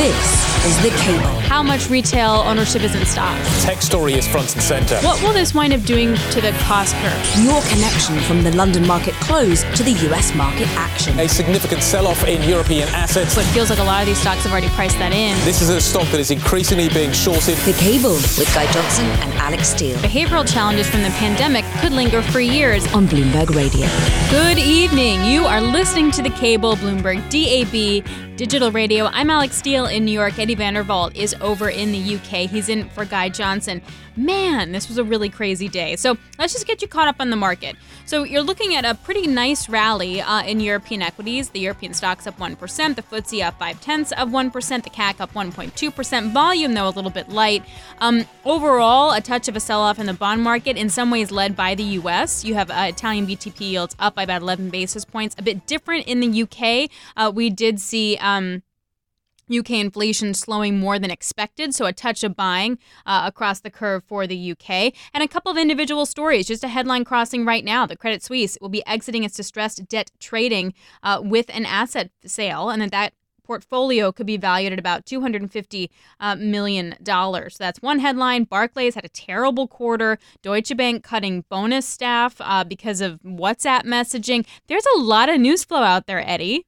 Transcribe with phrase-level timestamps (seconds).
[0.00, 1.39] This is The Cable.
[1.50, 3.64] How much retail ownership is in stocks?
[3.64, 4.96] Tech story is front and center.
[5.00, 7.44] What will this wind up doing to the cost curve?
[7.44, 11.18] Your connection from the London market close to the US market action.
[11.18, 13.34] A significant sell off in European assets.
[13.34, 15.36] But it feels like a lot of these stocks have already priced that in.
[15.44, 17.56] This is a stock that is increasingly being shorted.
[17.66, 22.22] The Cable with Guy Johnson and Alix Steel Behavioral challenges from the pandemic could linger
[22.22, 22.86] for years.
[22.94, 23.88] on Bloomberg Radio.
[24.30, 25.24] Good evening.
[25.24, 28.06] You are listening to the cable Bloomberg DAB
[28.40, 29.04] digital radio.
[29.04, 30.38] I'm Alix Steel in New York.
[30.38, 32.48] Eddie van der Walt is over in the UK.
[32.50, 33.82] He's in for Guy Johnson.
[34.16, 35.96] Man, this was a really crazy day.
[35.96, 37.76] So let's just get you caught up on the market.
[38.04, 41.50] So you're looking at a pretty nice rally uh, in European equities.
[41.50, 45.32] The European stocks up 1%, the FTSE up 5 tenths of 1%, the CAC up
[45.32, 46.32] 1.2%.
[46.32, 47.64] Volume, though, a little bit light.
[48.00, 51.30] Um, overall, a touch of a sell off in the bond market, in some ways
[51.30, 52.44] led by the US.
[52.44, 55.34] You have uh, Italian BTP yields up by about 11 basis points.
[55.38, 56.90] A bit different in the UK.
[57.16, 58.16] Uh, we did see.
[58.18, 58.62] Um,
[59.50, 64.04] UK inflation slowing more than expected, so a touch of buying uh, across the curve
[64.04, 64.92] for the UK.
[65.12, 66.46] And a couple of individual stories.
[66.46, 70.10] Just a headline crossing right now the Credit Suisse will be exiting its distressed debt
[70.20, 73.14] trading uh, with an asset sale, and that that
[73.50, 75.88] portfolio could be valued at about $250
[76.20, 76.94] uh, million.
[77.04, 78.44] So that's one headline.
[78.44, 80.18] Barclays had a terrible quarter.
[80.40, 84.46] Deutsche Bank cutting bonus staff uh, because of WhatsApp messaging.
[84.68, 86.64] There's a lot of news flow out there, Eddie.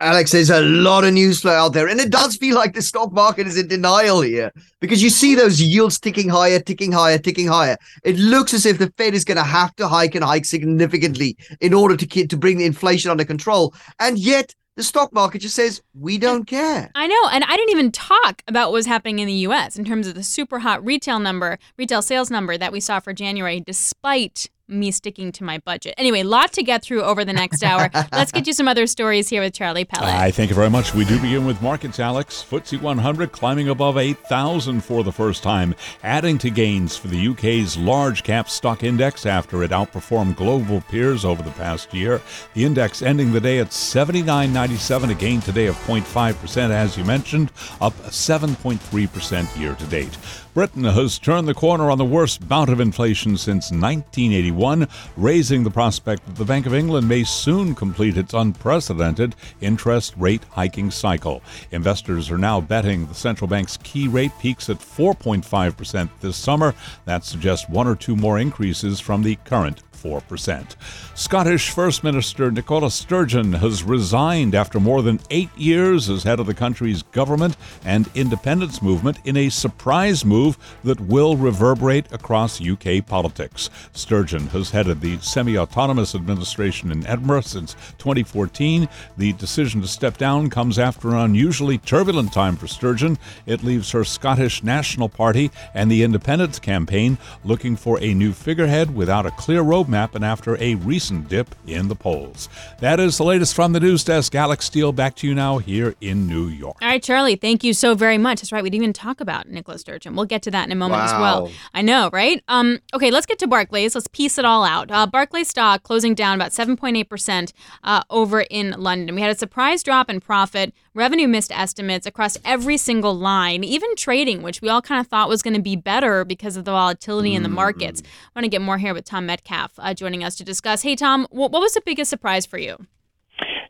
[0.00, 2.82] Alix, there's a lot of news flow out there, and it does feel like the
[2.82, 7.18] stock market is in denial here because you see those yields ticking higher, ticking higher,
[7.18, 7.76] ticking higher.
[8.04, 11.36] It looks as if the Fed is going to have to hike and hike significantly
[11.60, 15.40] in order to ke- to bring the inflation under control, and yet the stock market
[15.40, 16.92] just says we don't care.
[16.94, 19.76] I know, and I didn't even talk about what was happening in the U.S.
[19.76, 23.12] in terms of the super hot retail number, retail sales number that we saw for
[23.12, 25.94] January, despite me sticking to my budget.
[25.96, 27.90] Anyway, lot to get through over the next hour.
[28.12, 30.14] Let's get you some other stories here with Charlie Pellett.
[30.14, 30.94] I thank you very much.
[30.94, 32.44] We do begin with markets, Alix.
[32.48, 37.76] FTSE 100 climbing above 8,000 for the first time, adding to gains for the UK's
[37.76, 42.20] large cap stock index after it outperformed global peers over the past year.
[42.54, 47.50] The index ending the day at 79.97, a gain today of 0.5%, as you mentioned,
[47.80, 50.16] up 7.3% year to date.
[50.58, 55.70] Britain has turned the corner on the worst bout of inflation since 1981, raising the
[55.70, 61.44] prospect that the Bank of England may soon complete its unprecedented interest rate hiking cycle.
[61.70, 66.74] Investors are now betting the central bank's key rate peaks at 4.5% this summer.
[67.04, 70.76] That suggests one or two more increases from the current 4%.
[71.14, 76.46] Scottish First Minister Nicola Sturgeon has resigned after more than eight years as head of
[76.46, 83.04] the country's government and independence movement in a surprise move that will reverberate across UK
[83.04, 83.70] politics.
[83.92, 88.88] Sturgeon has headed the semi autonomous administration in Edinburgh since 2014.
[89.16, 93.18] The decision to step down comes after an unusually turbulent time for Sturgeon.
[93.46, 98.94] It leaves her Scottish National Party and the Independence campaign looking for a new figurehead
[98.94, 102.48] without a clear roadmap and after a recent dip in the polls.
[102.80, 104.34] That is the latest from the news desk.
[104.34, 106.76] Alix Steel, back to you now here in New York.
[106.80, 108.40] All right, Charlie, thank you so very much.
[108.40, 108.62] That's right.
[108.62, 110.14] We didn't even talk about Nicola Sturgeon.
[110.14, 111.50] We'll get to that in a moment as well.
[111.74, 112.42] I know, right?
[112.48, 113.94] Um, okay, let's get to Barclays.
[113.94, 114.90] Let's piece it all out.
[114.90, 117.52] Uh, Barclays stock closing down about 7.8%
[117.84, 119.14] uh, over in London.
[119.14, 120.72] We had a surprise drop in profit.
[120.98, 125.28] Revenue missed estimates across every single line, even trading, which we all kind of thought
[125.28, 128.02] was going to be better because of the volatility in the markets.
[128.04, 130.82] I want to get more here with Tom Metcalf uh, joining us to discuss.
[130.82, 132.84] Hey, Tom, what, what was the biggest surprise for you?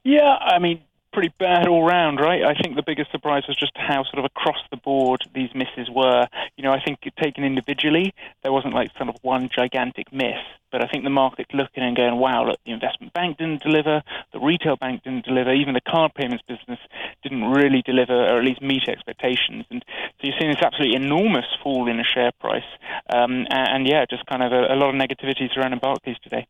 [0.04, 0.80] Yeah, I mean,
[1.18, 2.44] pretty bad all round, right?
[2.44, 5.90] I think the biggest surprise was just how sort of across the board these misses
[5.90, 6.28] were.
[6.56, 8.14] You know, I think taken individually,
[8.44, 10.38] there wasn't like sort of one gigantic miss.
[10.70, 14.00] But I think the market's looking and going, wow, look, the investment bank didn't deliver,
[14.32, 16.78] the retail bank didn't deliver, even the card payments business
[17.24, 19.64] didn't really deliver or at least meet expectations.
[19.70, 22.68] And so you're seeing this absolutely enormous fall in the share price.
[23.12, 26.46] Um, and, and yeah, just kind of a, a lot of negativity surrounding Barclays today.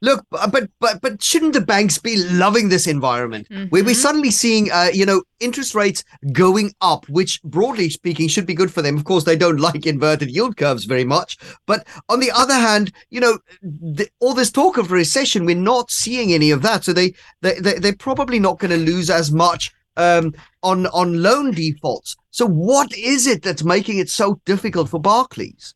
[0.00, 4.70] Look, but but but shouldn't the banks be loving this environment where we're suddenly seeing,
[4.70, 8.96] uh, you know, interest rates going up, which broadly speaking should be good for them.
[8.96, 12.92] Of course, they don't like inverted yield curves very much, but on the other hand,
[13.08, 16.84] you know, the, all this talk of recession, we're not seeing any of that.
[16.84, 21.22] So they they, they they're probably not going to lose as much um, on on
[21.22, 22.16] loan defaults.
[22.30, 25.74] So what is it that's making it so difficult for Barclays?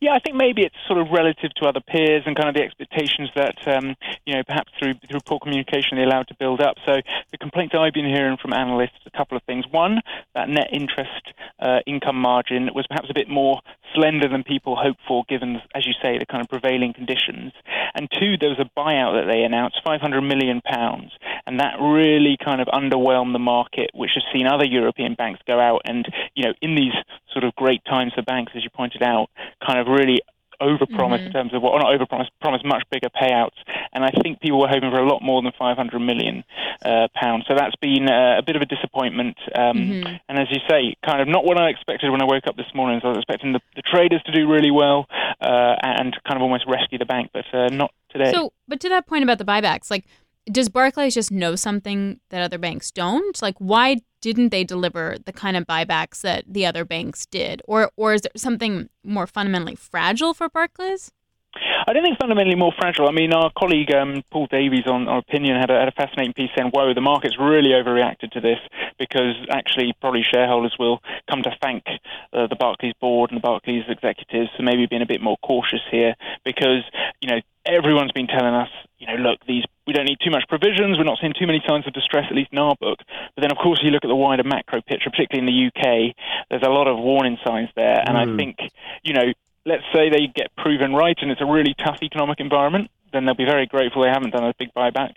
[0.00, 2.62] Yeah, I think maybe it's sort of relative to other peers and kind of the
[2.62, 3.94] expectations that um,
[4.24, 6.76] you know perhaps through through poor communication they're allowed to build up.
[6.86, 9.66] So the complaints I've been hearing from analysts a couple of things.
[9.70, 10.00] One,
[10.34, 13.60] that net interest uh, income margin was perhaps a bit more
[13.94, 17.52] slender than people hoped for, given, as you say, the kind of prevailing conditions.
[17.94, 21.12] And two, there was a buyout that they announced, 500 million pounds,
[21.46, 25.58] and that really kind of underwhelmed the market, which has seen other European banks go
[25.58, 26.94] out and, you know, in these
[27.32, 29.28] sort of great times for banks, as you pointed out,
[29.64, 30.20] kind of really
[30.60, 31.26] overpromise mm-hmm.
[31.26, 33.56] in terms of what, or not overpromise, promise much bigger payouts.
[33.92, 36.44] And I think people were hoping for a lot more than 500 million
[36.84, 37.44] uh, pounds.
[37.48, 39.36] So that's been uh, a bit of a disappointment.
[39.54, 40.16] Um, mm-hmm.
[40.28, 42.72] And as you say, kind of not what I expected when I woke up this
[42.74, 43.00] morning.
[43.02, 45.06] So I was expecting the, the traders to do really well
[45.40, 48.32] uh, and kind of almost rescue the bank, but uh, not today.
[48.32, 50.04] So, but to that point about the buybacks, like
[50.50, 53.40] does Barclays just know something that other banks don't?
[53.42, 57.90] Like, why didn't they deliver the kind of buybacks that the other banks did, or
[57.96, 61.10] or is there something more fundamentally fragile for Barclays?
[61.54, 63.08] I don't think fundamentally more fragile.
[63.08, 66.32] I mean, our colleague um, Paul Davies on our opinion had a, had a fascinating
[66.32, 68.58] piece saying, "Whoa, the market's really overreacted to this
[68.98, 71.84] because actually probably shareholders will come to thank
[72.32, 75.82] uh, the Barclays board and the Barclays executives for maybe being a bit more cautious
[75.90, 76.14] here
[76.44, 76.84] because
[77.20, 78.68] you know everyone's been telling us,
[78.98, 80.98] you know, look, these we don't need too much provisions.
[80.98, 82.98] We're not seeing too many signs of distress, at least in our book.
[83.34, 86.14] But then, of course, you look at the wider macro picture, particularly in the UK.
[86.48, 88.34] There's a lot of warning signs there, and mm.
[88.34, 88.56] I think,
[89.02, 89.32] you know,
[89.66, 92.90] let's say they get proven right, and it's a really tough economic environment.
[93.12, 95.14] Then they'll be very grateful they haven't done a big buyback.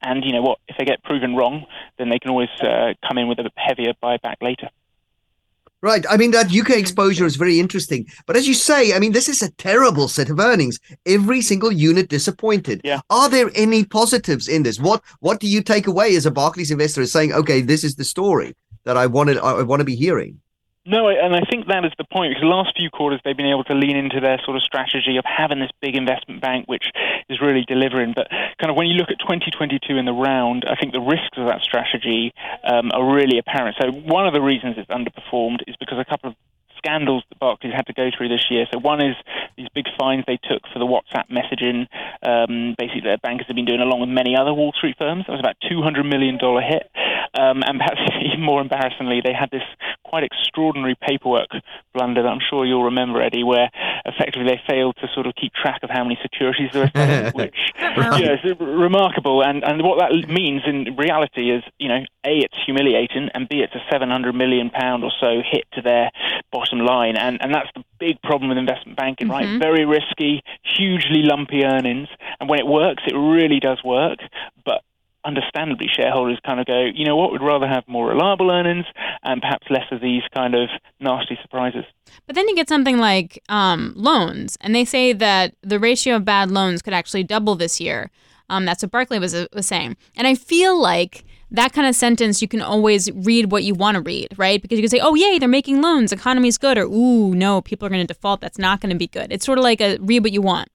[0.00, 0.58] And you know what?
[0.68, 1.66] If they get proven wrong,
[1.98, 4.68] then they can always uh, come in with a heavier buyback later.
[5.82, 6.04] Right.
[6.08, 8.06] I mean, that UK exposure is very interesting.
[8.26, 10.78] But as you say, I mean, this is a terrible set of earnings.
[11.06, 12.80] Every single unit disappointed.
[12.84, 13.00] Yeah.
[13.10, 14.78] Are there any positives in this?
[14.78, 17.96] What What do you take away as a Barclays investor as saying, okay, this is
[17.96, 18.54] the story
[18.84, 20.40] that I wanted, I want to be hearing?
[20.84, 23.46] No, and I think that is the point because the last few quarters they've been
[23.46, 26.90] able to lean into their sort of strategy of having this big investment bank, which
[27.28, 28.14] is really delivering.
[28.16, 31.38] But kind of when you look at 2022 in the round, I think the risks
[31.38, 32.34] of that strategy
[32.64, 33.76] um, are really apparent.
[33.80, 36.36] So one of the reasons it's underperformed is because a couple of
[36.84, 38.66] scandals that Barclays had to go through this year.
[38.72, 39.14] So one is
[39.56, 41.86] these big fines they took for the WhatsApp messaging.
[42.22, 45.24] Um, basically, their bankers have been doing along with many other Wall Street firms.
[45.26, 46.90] That was about $200 million hit.
[47.38, 49.62] Um, and perhaps even more embarrassingly, they had this
[50.04, 51.48] quite extraordinary paperwork
[51.94, 53.70] blunder that I'm sure you'll remember, Eddie, where
[54.04, 57.32] effectively they failed to sort of keep track of how many securities they were selling,
[57.34, 59.42] which you know, is remarkable.
[59.42, 63.60] And, and what that means in reality is, you know, A, it's humiliating, and B,
[63.60, 66.10] it's a 700 million pound or so hit to their
[66.50, 67.16] bottom line.
[67.16, 69.52] And, and that's the big problem with investment banking, mm-hmm.
[69.52, 69.60] right?
[69.60, 70.42] Very risky,
[70.76, 72.08] hugely lumpy earnings.
[72.40, 74.18] And when it works, it really does work.
[74.64, 74.82] But
[75.24, 78.86] understandably, shareholders kind of go, you know what, we'd rather have more reliable earnings
[79.22, 80.68] and perhaps less of these kind of
[81.00, 81.84] nasty surprises.
[82.26, 86.24] But then you get something like um, loans, and they say that the ratio of
[86.24, 88.10] bad loans could actually double this year.
[88.48, 89.96] Um, that's what Barclay was, was saying.
[90.16, 93.94] And I feel like that kind of sentence, you can always read what you want
[93.96, 94.60] to read, right?
[94.60, 97.86] Because you can say, oh, yay, they're making loans, economy's good, or ooh, no, people
[97.86, 99.30] are going to default, that's not going to be good.
[99.30, 100.68] It's sort of like a read what you want.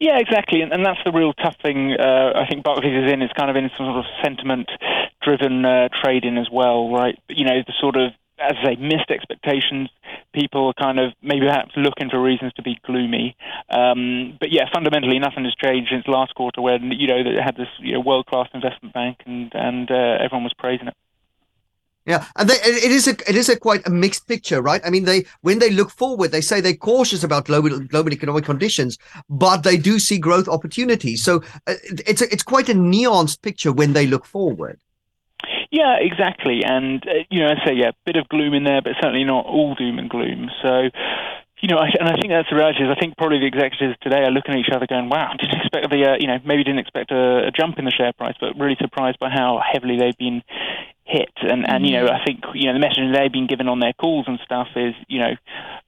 [0.00, 1.94] Yeah, exactly, and, and that's the real tough thing.
[1.98, 3.20] Uh, I think Barclays is in.
[3.20, 7.18] is kind of in some sort of sentiment-driven uh, trading as well, right?
[7.28, 9.90] You know, the sort of as I say, missed expectations.
[10.32, 13.36] People are kind of maybe perhaps looking for reasons to be gloomy.
[13.70, 17.56] Um, but yeah, fundamentally, nothing has changed since last quarter, when you know they had
[17.56, 20.94] this you know, world-class investment bank, and and uh, everyone was praising it.
[22.08, 24.80] Yeah, and they, it is a it is a quite a mixed picture, right?
[24.82, 28.44] I mean, they when they look forward, they say they're cautious about global global economic
[28.44, 28.96] conditions,
[29.28, 31.22] but they do see growth opportunities.
[31.22, 34.80] So uh, it's a, it's quite a nuanced picture when they look forward.
[35.70, 38.92] Yeah, exactly, and uh, you know, I say yeah, bit of gloom in there, but
[39.02, 40.48] certainly not all doom and gloom.
[40.62, 40.88] So
[41.60, 42.84] you know, I, and I think that's the reality.
[42.84, 45.58] Is I think probably the executives today are looking at each other, going, "Wow, didn't
[45.58, 48.36] expect the, uh, you know, maybe didn't expect a, a, jump in the share price,
[48.40, 50.42] but really surprised by how heavily they've been
[51.08, 51.32] hit.
[51.40, 53.92] And, and you know, I think you know the message they've been given on their
[53.94, 55.34] calls and stuff is, you know,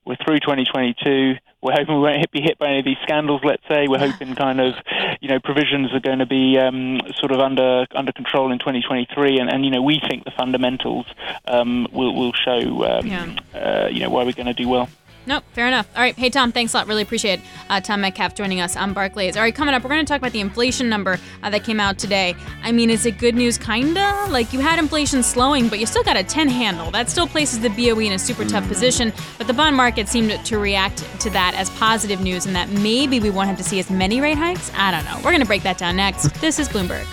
[0.05, 1.35] we're through 2022.
[1.63, 3.43] We're hoping we won't be hit by any of these scandals.
[3.45, 4.75] Let's say we're hoping kind of,
[5.21, 9.39] you know, provisions are going to be um, sort of under under control in 2023.
[9.39, 11.07] And, and you know, we think the fundamentals
[11.47, 13.37] um, will will show, um, yeah.
[13.55, 14.89] uh, you know, why we're going to do well.
[15.27, 15.89] Nope, fair enough.
[15.95, 16.15] All right.
[16.17, 16.87] Hey, Tom, thanks a lot.
[16.87, 19.37] Really appreciate uh, Tom Metcalf joining us on Barclays.
[19.37, 21.79] All right, coming up, we're going to talk about the inflation number uh, that came
[21.79, 22.35] out today.
[22.63, 24.27] I mean, is it good news, kinda?
[24.31, 26.91] Like, you had inflation slowing, but you still got a 10 handle.
[26.91, 30.31] That still places the BOE in a super tough position, but the bond market seemed
[30.45, 33.79] to react to that as positive news and that maybe we won't have to see
[33.79, 34.71] as many rate hikes.
[34.75, 35.17] I don't know.
[35.19, 36.29] We're going to break that down next.
[36.41, 37.07] this is Bloomberg.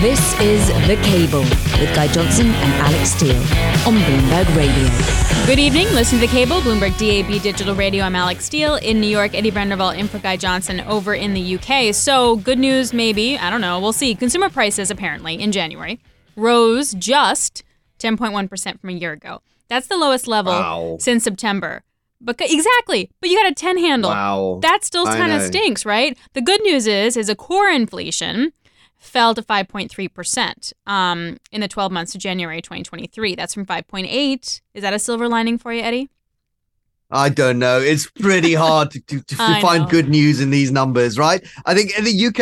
[0.00, 1.40] This is The Cable
[1.80, 3.36] with Guy Johnson and Alix Steel
[3.86, 5.46] on Bloomberg Radio.
[5.46, 5.86] Good evening.
[5.94, 8.04] Listen to The Cable, Bloomberg DAB Digital Radio.
[8.04, 9.34] I'm Alix Steel in New York.
[9.34, 11.94] Eddie van der Walt in for Guy Johnson over in the UK.
[11.94, 13.38] So, good news, maybe.
[13.38, 13.80] I don't know.
[13.80, 14.14] We'll see.
[14.14, 16.00] Consumer prices, apparently, in January
[16.36, 17.64] rose just
[17.98, 19.40] 10.1% from a year ago.
[19.68, 20.96] That's the lowest level Wow.
[21.00, 21.82] since September.
[22.20, 24.10] But exactly, but you got a 10 handle.
[24.10, 24.58] Wow.
[24.62, 26.16] That still kind of stinks, right?
[26.34, 28.52] The good news is, is a core inflation
[29.06, 33.34] fell to 5.3% um, in the 12 months to January 2023.
[33.34, 34.60] That's from 5.8.
[34.74, 36.10] Is that a silver lining for you, Eddie?
[37.10, 37.78] I don't know.
[37.80, 39.88] It's pretty hard to, to, to find know.
[39.88, 41.44] good news in these numbers, right?
[41.64, 42.36] I think in the UK,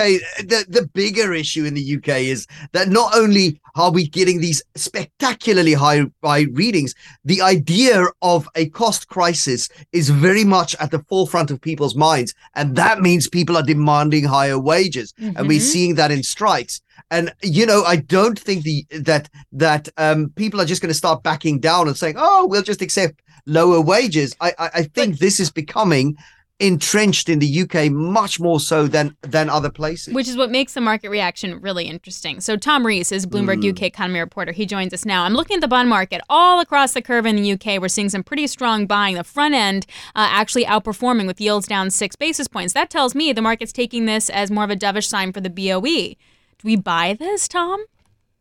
[0.49, 4.63] the, the bigger issue in the UK is that not only are we getting these
[4.77, 6.95] spectacularly high, high readings,
[7.25, 12.33] the idea of a cost crisis is very much at the forefront of people's minds.
[12.55, 15.13] And that means people are demanding higher wages.
[15.19, 15.73] And we're Mhm.
[15.73, 16.81] seeing that in strikes.
[17.11, 20.95] And you know, I don't think the that that um, people are just going to
[20.95, 25.19] start backing down and saying, "Oh, we'll just accept lower wages." I I, I think
[25.19, 26.17] this is becoming
[26.61, 30.15] entrenched in the UK much more so than than other places.
[30.15, 32.41] Which is what makes the market reaction really interesting.
[32.41, 33.71] So Tom Rees is Bloomberg Mm.
[33.71, 34.53] UK economy reporter.
[34.53, 35.25] He joins us now.
[35.25, 37.81] I'm looking at the bond market all across the curve in the UK.
[37.81, 39.17] We're seeing some pretty strong buying.
[39.17, 39.85] The front end
[40.15, 42.73] uh, actually outperforming with yields down six basis points.
[42.73, 45.51] That tells me the market's taking this as more of a dovish sign for the
[45.51, 46.15] BOE.
[46.59, 47.85] Do we buy this, Tom?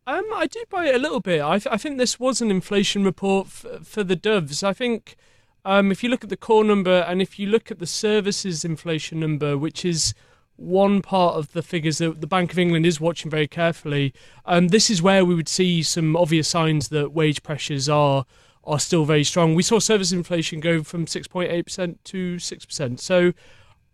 [0.06, 1.40] Um, I do buy it a little bit.
[1.40, 4.62] I, th- I think this was an inflation report f- for the doves.
[4.62, 5.16] I think
[5.64, 8.64] um, if you look at the core number and if you look at the services
[8.64, 10.12] inflation number, which is
[10.56, 14.12] one part of the figures that the Bank of England is watching very carefully,
[14.44, 18.26] um, this is where we would see some obvious signs that wage pressures are
[18.66, 19.54] are still very strong.
[19.54, 22.98] We saw service inflation go from 6.8% to 6%.
[22.98, 23.32] So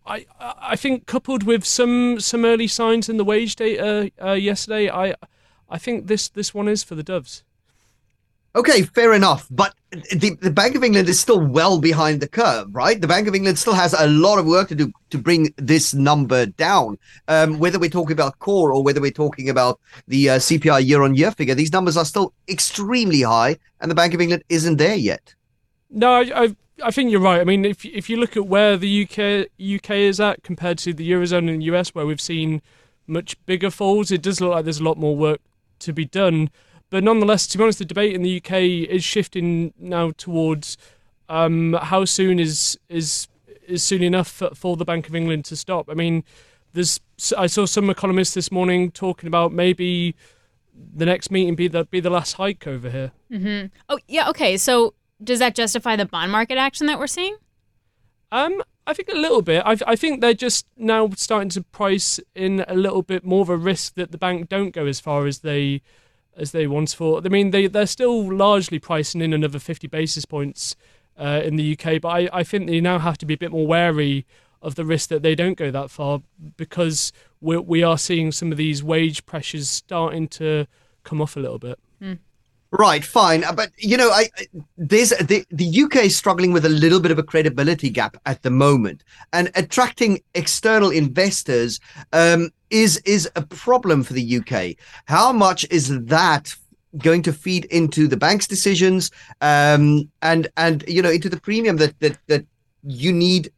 [0.07, 4.89] I I think coupled with some some early signs in the wage data uh, yesterday,
[4.89, 5.15] I
[5.71, 7.45] I think this this one is for the Doves.
[8.57, 9.47] Okay, fair enough.
[9.49, 13.01] But the, the Bank of England is still well behind the curve, right?
[13.01, 15.95] The Bank of England still has a lot of work to do to bring this
[15.95, 16.99] number down.
[17.29, 21.03] Um, whether we're talking about core or whether we're talking about the uh, CPI year
[21.03, 24.79] on year figure, these numbers are still extremely high, and the Bank of England isn't
[24.79, 25.35] there yet.
[25.89, 27.41] No, I, I I think you're right.
[27.41, 30.93] I mean, if if you look at where the UK UK is at compared to
[30.93, 32.63] the eurozone and the US, where we've seen
[33.07, 35.41] much bigger falls, it does look like there's a lot more work
[35.81, 36.51] to be done.
[36.91, 38.53] But nonetheless, to be honest, the debate in the UK
[38.91, 40.77] is shifting now towards
[41.29, 43.29] um, how soon is is
[43.67, 45.89] is soon enough for, for the Bank of England to stop.
[45.89, 46.25] I mean,
[46.73, 47.01] there's
[47.37, 50.15] I saw some economists this morning talking about maybe
[50.95, 53.13] the next meeting be the be the last hike over here.
[53.31, 53.67] Mm-hmm.
[53.89, 54.29] Oh, yeah.
[54.31, 54.57] Okay.
[54.57, 57.37] So does that justify the bond market action that we're seeing?
[58.33, 59.63] Um, I think a little bit.
[59.65, 63.49] I, I think they're just now starting to price in a little bit more of
[63.49, 65.83] a risk that the bank don't go as far as they
[66.37, 67.27] as they once thought.
[67.27, 70.77] I mean, they they're still largely pricing in another fifty basis points
[71.19, 73.53] uh, in the UK, but I, I think they now have to be a bit
[73.53, 74.27] more wary
[74.63, 76.23] of the risk that they don't go that far
[76.57, 80.67] because we we are seeing some of these wage pressures starting to
[81.05, 81.79] come off a little bit.
[82.73, 84.29] Right, fine, Uh, but you know, I,
[84.77, 88.43] there's the the UK is struggling with a little bit of a credibility gap at
[88.43, 91.81] the moment, and attracting external investors
[92.13, 94.77] um, is is a problem for the UK.
[95.07, 96.55] How much is that
[96.99, 99.11] going to feed into the bank's decisions,
[99.41, 102.47] um, and and you know into the premium that that that
[102.85, 103.51] you need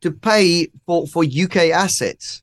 [0.00, 2.40] to pay for for UK assets,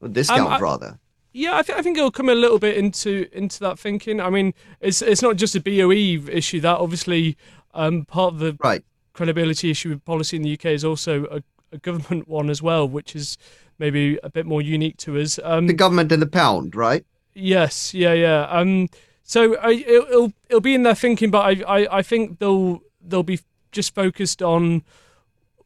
[0.00, 1.00] or discount I- rather?
[1.36, 4.20] Yeah, I, th- I think it'll come a little bit into into that thinking.
[4.20, 6.60] I mean, it's it's not just a BOE issue.
[6.60, 7.36] That obviously
[7.74, 8.84] um, part of the Right.
[9.14, 12.88] credibility issue with policy in the UK is also a, a government one as well,
[12.88, 13.36] which is
[13.80, 15.40] maybe a bit more unique to us.
[15.42, 17.04] Um, The government and the pound, right?
[17.34, 18.46] Yes, yeah, yeah.
[18.48, 18.88] Um,
[19.24, 22.80] so I, it'll, it'll it'll be in their thinking, but I, I, I think they'll
[23.04, 23.40] they'll be
[23.72, 24.84] just focused on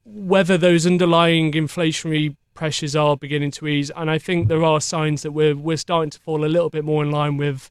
[0.04, 5.22] whether those underlying inflationary pressures are beginning to ease, and I think there are signs
[5.22, 7.70] that we're we're starting to fall a little bit more in line with.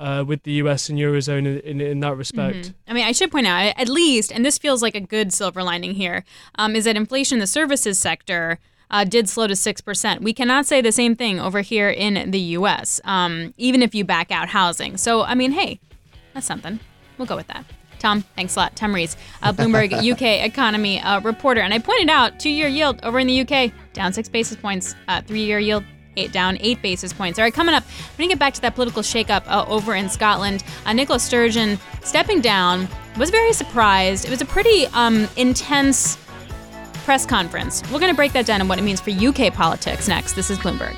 [0.00, 3.32] Uh, with the US and eurozone in, in, in that respect, I mean, I should
[3.32, 6.84] point out, at least, and this feels like a good silver lining here, um, is
[6.84, 8.60] that inflation in the services sector
[8.92, 10.20] uh, did slow to 6%.
[10.20, 14.04] We cannot say the same thing over here in the US, um, even if you
[14.04, 14.96] back out housing.
[14.98, 15.80] So, I mean, hey,
[16.32, 16.78] that's something.
[17.18, 17.64] We'll go with that.
[17.98, 18.76] Tom, thanks a lot.
[18.76, 21.60] Tom Rees, uh, Bloomberg UK economy uh, reporter.
[21.60, 24.94] And I pointed out two year yield over in the UK, down six basis points,
[25.08, 25.84] uh, three year yield.
[26.16, 27.38] Eight, down eight basis points.
[27.38, 29.94] All right, coming up, we're going to get back to that political shakeup uh, over
[29.94, 30.64] in Scotland.
[30.84, 34.24] Uh, Nicola Sturgeon stepping down was very surprised.
[34.24, 36.18] It was a pretty um, intense
[37.04, 37.84] press conference.
[37.92, 40.32] We're going to break that down and what it means for UK politics next.
[40.32, 40.96] This is Bloomberg.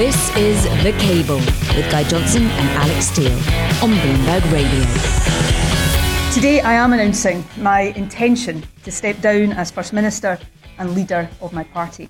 [0.00, 1.36] This is The Cable
[1.76, 3.36] with Guy Johnson and Alix Steel
[3.84, 6.32] on Bloomberg Radio.
[6.32, 10.38] Today, I am announcing my intention to step down as First Minister
[10.78, 12.08] and leader of my party.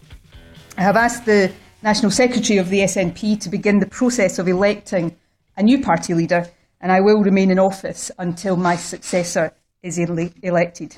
[0.79, 1.51] I have asked the
[1.83, 5.17] National Secretary of the SNP to begin the process of electing
[5.57, 6.47] a new party leader
[6.81, 10.95] and I will remain in office until my successor is ele- elected.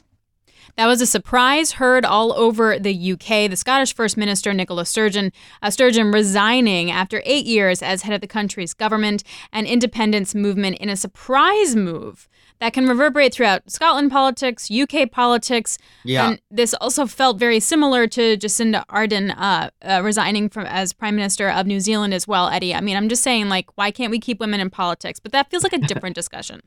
[0.76, 3.50] That was a surprise heard all over the UK.
[3.50, 8.20] The Scottish First Minister, Nicola Sturgeon, uh, Sturgeon resigning after eight years as head of
[8.20, 12.28] the country's government and independence movement in a surprise move
[12.62, 15.78] that can reverberate throughout Scotland politics, UK politics.
[16.04, 16.28] Yeah.
[16.28, 21.16] And this also felt very similar to Jacinda Ardern uh, uh, resigning from as Prime
[21.16, 22.72] Minister of New Zealand as well, Eddie.
[22.72, 25.18] I mean, I'm just saying, like, why can't we keep women in politics?
[25.18, 26.62] But that feels like a different discussion.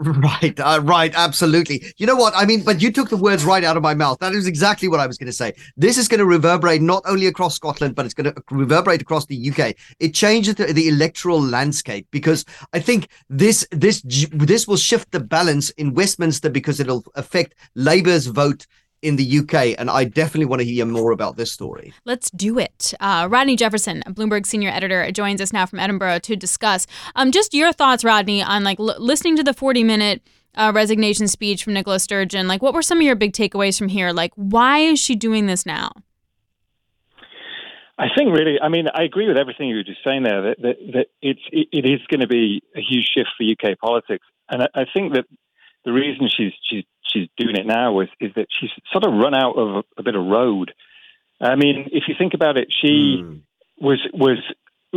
[0.00, 1.92] Right, uh, right, absolutely.
[1.96, 2.32] You know what?
[2.36, 4.20] I mean, but you took the words right out of my mouth.
[4.20, 5.54] That is exactly what I was going to say.
[5.76, 9.26] This is going to reverberate not only across Scotland, but it's going to reverberate across
[9.26, 9.74] the UK.
[9.98, 15.20] It changes the, the electoral landscape because I think this this this will shift the
[15.20, 18.68] balance in Westminster because it'll affect Labour's vote
[19.02, 21.92] in the UK, and I definitely want to hear more about this story.
[22.04, 22.94] Let's do it.
[23.00, 27.54] Uh, Rodney Jefferson, Bloomberg senior editor, joins us now from Edinburgh to discuss um, just
[27.54, 30.22] your thoughts, Rodney, on like l- listening to the 40 minute
[30.54, 32.48] uh, resignation speech from Nicola Sturgeon.
[32.48, 34.12] Like, what were some of your big takeaways from here?
[34.12, 35.92] Like, why is she doing this now?
[37.98, 40.42] I think really, I mean, I agree with everything you were just saying there.
[40.42, 43.76] That that, that it's it, it is going to be a huge shift for UK
[43.78, 45.24] politics, and I, I think that
[45.88, 49.34] the reason she's she's she's doing it now is is that she's sort of run
[49.34, 50.74] out of a, a bit of road.
[51.40, 53.40] I mean, if you think about it, she mm.
[53.80, 54.38] was was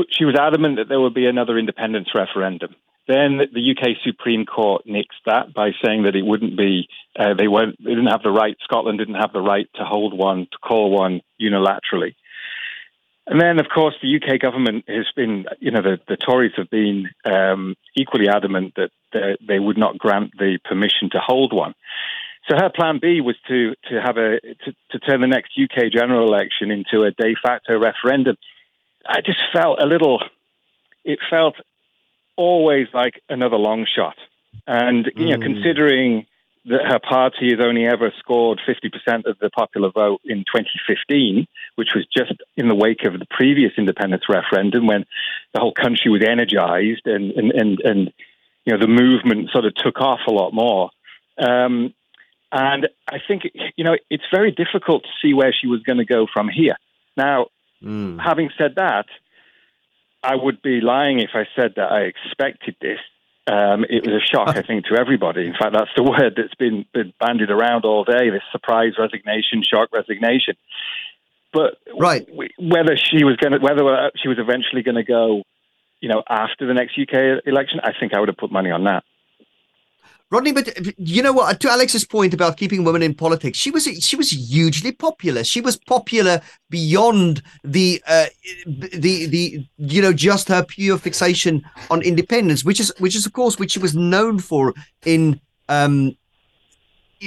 [0.09, 2.75] she was adamant that there would be another independence referendum.
[3.07, 7.47] Then the UK Supreme Court nixed that by saying that it wouldn't be uh, they
[7.47, 10.57] weren't they didn't have the right Scotland didn't have the right to hold one to
[10.57, 12.15] call one unilaterally.
[13.27, 16.69] And then, of course, the UK government has been, you know, the, the Tories have
[16.69, 21.73] been um, equally adamant that they would not grant the permission to hold one.
[22.49, 25.91] So her plan B was to to have a to, to turn the next UK
[25.91, 28.35] general election into a de facto referendum.
[29.07, 30.21] I just felt a little.
[31.03, 31.55] It felt
[32.35, 34.15] always like another long shot,
[34.65, 35.41] and you know, mm.
[35.41, 36.25] considering
[36.65, 41.89] that her party has only ever scored 50% of the popular vote in 2015, which
[41.95, 45.05] was just in the wake of the previous independence referendum when
[45.53, 48.13] the whole country was energized and, and, and, and
[48.65, 50.89] you know, the movement sort of took off a lot more.
[51.37, 51.93] Um,
[52.51, 53.43] and I think,
[53.75, 56.75] you know, it's very difficult to see where she was going to go from here.
[57.15, 57.47] Now,
[57.81, 58.21] mm.
[58.21, 59.05] having said that,
[60.23, 62.99] I would be lying if I said that I expected this.
[63.47, 65.47] Um, it was a shock, I think, to everybody.
[65.47, 69.63] In fact, that's the word that's been, been bandied around all day this surprise resignation,
[69.63, 70.55] shock resignation.
[71.53, 72.27] But right.
[72.59, 75.43] whether she was going to, whether she was eventually going to go,
[76.01, 78.83] you know, after the next UK election, I think I would have put money on
[78.83, 79.03] that.
[80.31, 81.59] Rodney, but you know what?
[81.59, 85.43] To Alix's point about keeping women in politics, she was she was hugely popular.
[85.43, 88.27] She was popular beyond the uh,
[88.65, 93.33] the the you know just her pure fixation on independence, which is which is of
[93.33, 94.73] course which she was known for
[95.05, 96.15] in um,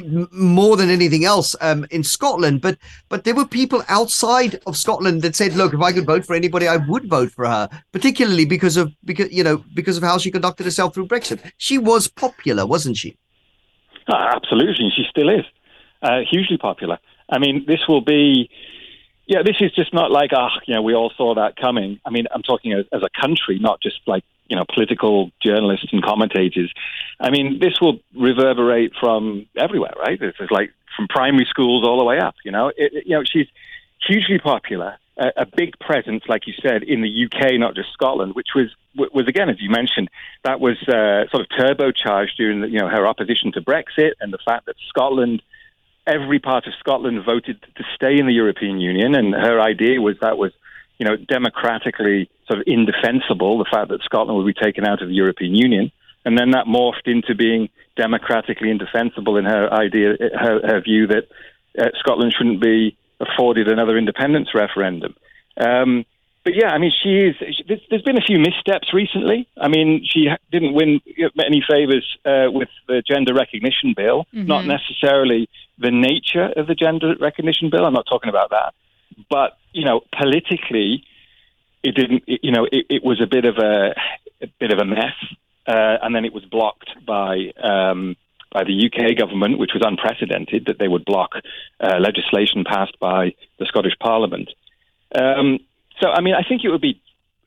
[0.02, 2.60] more than anything else um, in Scotland.
[2.60, 2.78] But
[3.08, 6.34] but there were people outside of Scotland that said, "Look, if I could vote for
[6.34, 10.18] anybody, I would vote for her." Particularly because of because you know because of how
[10.18, 11.40] she conducted herself through Brexit.
[11.58, 13.16] She was popular, wasn't she?
[14.08, 15.44] Uh, absolutely, she still is
[16.02, 16.98] uh, hugely popular.
[17.30, 18.50] I mean, this will be.
[19.26, 21.98] Yeah, this is just not like, ah, oh, you know, we all saw that coming.
[22.04, 25.88] I mean, I'm talking as, as a country, not just like you know, political journalists
[25.92, 26.72] and commentators.
[27.20, 30.20] I mean, this will reverberate from everywhere, right?
[30.20, 32.34] It's like from primary schools all the way up.
[32.44, 33.46] You know, it, you know, she's
[34.06, 38.34] hugely popular, a, a, big presence, like you said, in the UK, not just Scotland,
[38.34, 40.08] which was was again, as you mentioned,
[40.44, 44.32] that was uh, sort of turbocharged during the, you know her opposition to Brexit and
[44.32, 45.42] the fact that Scotland.
[46.06, 50.16] Every part of Scotland voted to stay in the European Union, and her idea was
[50.20, 50.52] that was
[50.98, 55.08] you know, democratically sort of indefensible, the fact that Scotland would be taken out of
[55.08, 55.90] the European Union.
[56.24, 61.28] And then that morphed into being democratically indefensible in her idea, her, her view that
[61.78, 65.14] uh, Scotland shouldn't be afforded another independence referendum.
[65.56, 66.04] Um,
[66.44, 67.36] but yeah, I mean, she is.
[67.56, 69.48] She, there's been a few missteps recently.
[69.56, 71.00] I mean, she didn't win
[71.38, 74.26] any favors uh, with the gender recognition bill.
[74.34, 74.46] Mm-hmm.
[74.46, 77.86] Not necessarily the nature of the gender recognition bill.
[77.86, 78.74] I'm not talking about that.
[79.30, 81.04] But you know, politically,
[81.84, 82.24] it didn't.
[82.26, 83.94] It, you know, it, it, was a bit of a,
[84.42, 85.14] a bit of a mess,
[85.66, 87.52] uh, and then it was blocked by.
[87.62, 88.16] Um,
[88.52, 91.32] by the UK government, which was unprecedented, that they would block
[91.80, 94.48] uh, legislation passed by the Scottish Parliament.
[95.12, 95.58] Um,
[96.00, 97.02] so, I mean, I think it would be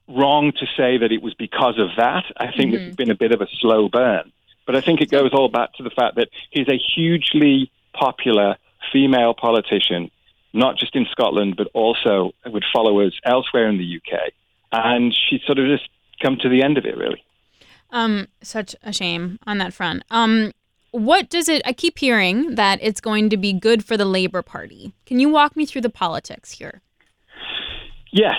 [0.09, 2.25] wrong to say that it was because of that.
[2.35, 2.87] I think mm-hmm.
[2.87, 4.33] it's been a bit of a slow burn.
[4.65, 8.57] But I think it goes all back to the fact that he's a hugely popular
[8.91, 10.11] female politician
[10.57, 14.33] not just in Scotland, but also with followers elsewhere in the UK.
[14.71, 15.87] And she's sort of just
[16.21, 17.23] come to the end of it, really.
[17.91, 20.03] Um, such a shame on that front.
[20.11, 20.51] Um,
[20.91, 21.61] what does it?
[21.65, 24.93] I keep hearing that it's going to be good for the Labour Party.
[25.05, 26.81] Can you walk me through the politics here?
[28.11, 28.35] Yes.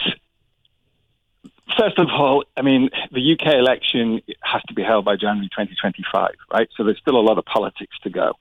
[1.78, 6.30] First of all, I mean, the UK election has to be held by January 2025,
[6.52, 6.68] right?
[6.76, 8.32] So there's still a lot of politics to go.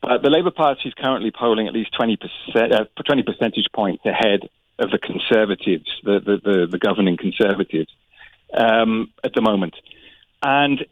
[0.00, 4.04] But the Labour Party is currently polling at least 20, percent, uh, 20 percentage points
[4.06, 7.92] ahead of the Conservatives, the, the, the, the governing Conservatives,
[8.54, 9.74] um, at the moment.
[10.42, 10.84] And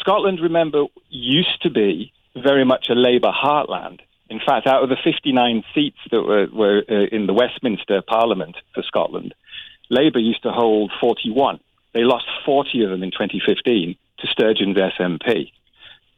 [0.00, 4.00] Scotland, remember, used to be very much a Labour heartland.
[4.30, 8.56] In fact, out of the 59 seats that were, were uh, in the Westminster Parliament
[8.74, 9.34] for Scotland,
[9.90, 11.60] Labour used to hold 41.
[11.92, 15.52] They lost 40 of them in 2015 to Sturgeon's SNP.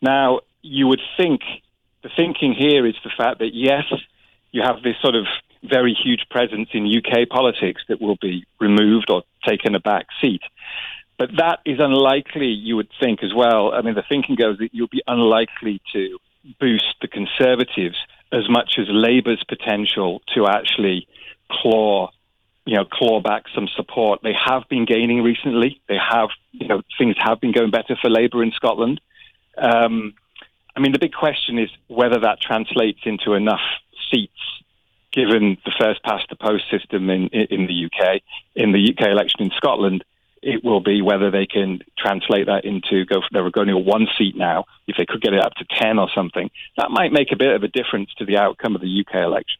[0.01, 1.43] Now, you would think
[2.07, 3.83] the thinking here is the fact that, yes,
[4.53, 5.27] you have this sort of
[5.65, 10.43] very huge presence in UK politics that will be removed or taken a back seat.
[11.19, 13.73] But that is unlikely, you would think as well.
[13.75, 16.19] I mean, the thinking goes that you'll be unlikely to
[16.61, 17.97] boost the Conservatives
[18.31, 21.09] as much as Labour's potential to actually
[21.51, 22.11] claw,
[22.67, 24.21] you know, claw back some support.
[24.23, 25.81] They have been gaining recently.
[25.89, 29.01] They have, you know, things have been going better for Labour in Scotland.
[29.59, 30.15] Um,
[30.77, 33.65] I mean, the big question is whether that translates into enough
[34.13, 34.33] seats
[35.11, 38.21] given the first past the post system in, in the UK,
[38.55, 40.05] in the UK election in Scotland,
[40.43, 43.23] it will be whether they can translate that into go.
[43.33, 44.67] They're going to one seat now.
[44.87, 47.55] If they could get it up to ten or something, that might make a bit
[47.55, 49.59] of a difference to the outcome of the UK election.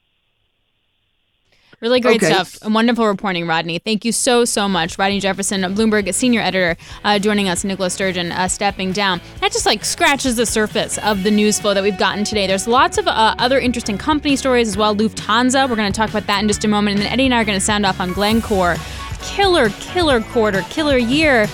[1.81, 2.33] Really great Okay.
[2.33, 2.57] stuff.
[2.63, 3.79] And wonderful reporting, Rodney.
[3.79, 4.99] Thank you so, so much.
[4.99, 9.21] Rodney Jefferson, Bloomberg senior editor, uh, joining us, Nicola Sturgeon uh, stepping down.
[9.41, 12.47] That just like scratches the surface of the news flow that we've gotten today.
[12.47, 14.97] There's lots of uh, other interesting company stories as well.
[14.97, 16.97] Lufthansa, we're going to talk about that in just a moment.
[16.97, 18.77] And then Eddie and I are going to sound off on Glencore.
[19.23, 21.47] Killer, killer quarter, killer year,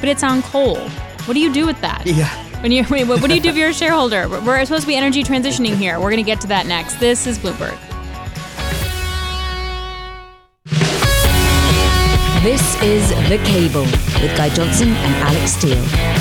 [0.00, 0.76] but it's on coal.
[1.24, 2.02] What do you do with that?
[2.06, 2.28] Yeah.
[2.62, 4.28] When you, what do you do if you're a shareholder?
[4.28, 5.94] We're- We're supposed to be energy transitioning here.
[5.98, 7.00] We're going to get to that next.
[7.00, 7.78] This is Bloomberg.
[12.42, 15.78] This is The Cable with Guy Johnson and Alix Steel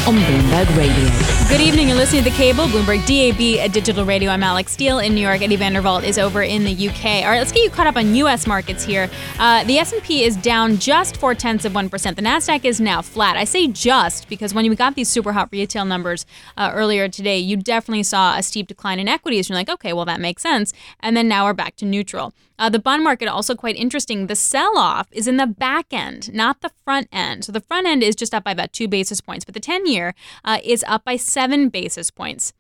[0.07, 1.47] on Bloomberg Radio.
[1.47, 1.87] Good evening.
[1.87, 4.31] You're listening to The Cable, Bloomberg DAB at Digital Radio.
[4.31, 5.41] I'm Alex Steele in New York.
[5.43, 7.05] Eddie van der Walt is over in the UK.
[7.05, 8.47] All right, let's get you caught up on U.S.
[8.47, 9.07] markets here.
[9.37, 12.15] Uh, the S&P is down just four tenths of one percent.
[12.15, 13.37] The Nasdaq is now flat.
[13.37, 16.25] I say just because when we got these super hot retail numbers
[16.57, 19.47] uh, earlier today, you definitely saw a steep decline in equities.
[19.47, 20.73] You're like, okay, well that makes sense.
[21.01, 22.33] And then now we're back to neutral.
[22.61, 24.27] Uh, the bond market also quite interesting.
[24.27, 27.43] The sell-off is in the back end, not the front end.
[27.43, 30.13] So the front end is just up by about two basis points, but the 10-year
[30.45, 32.53] uh, is up by seven basis points.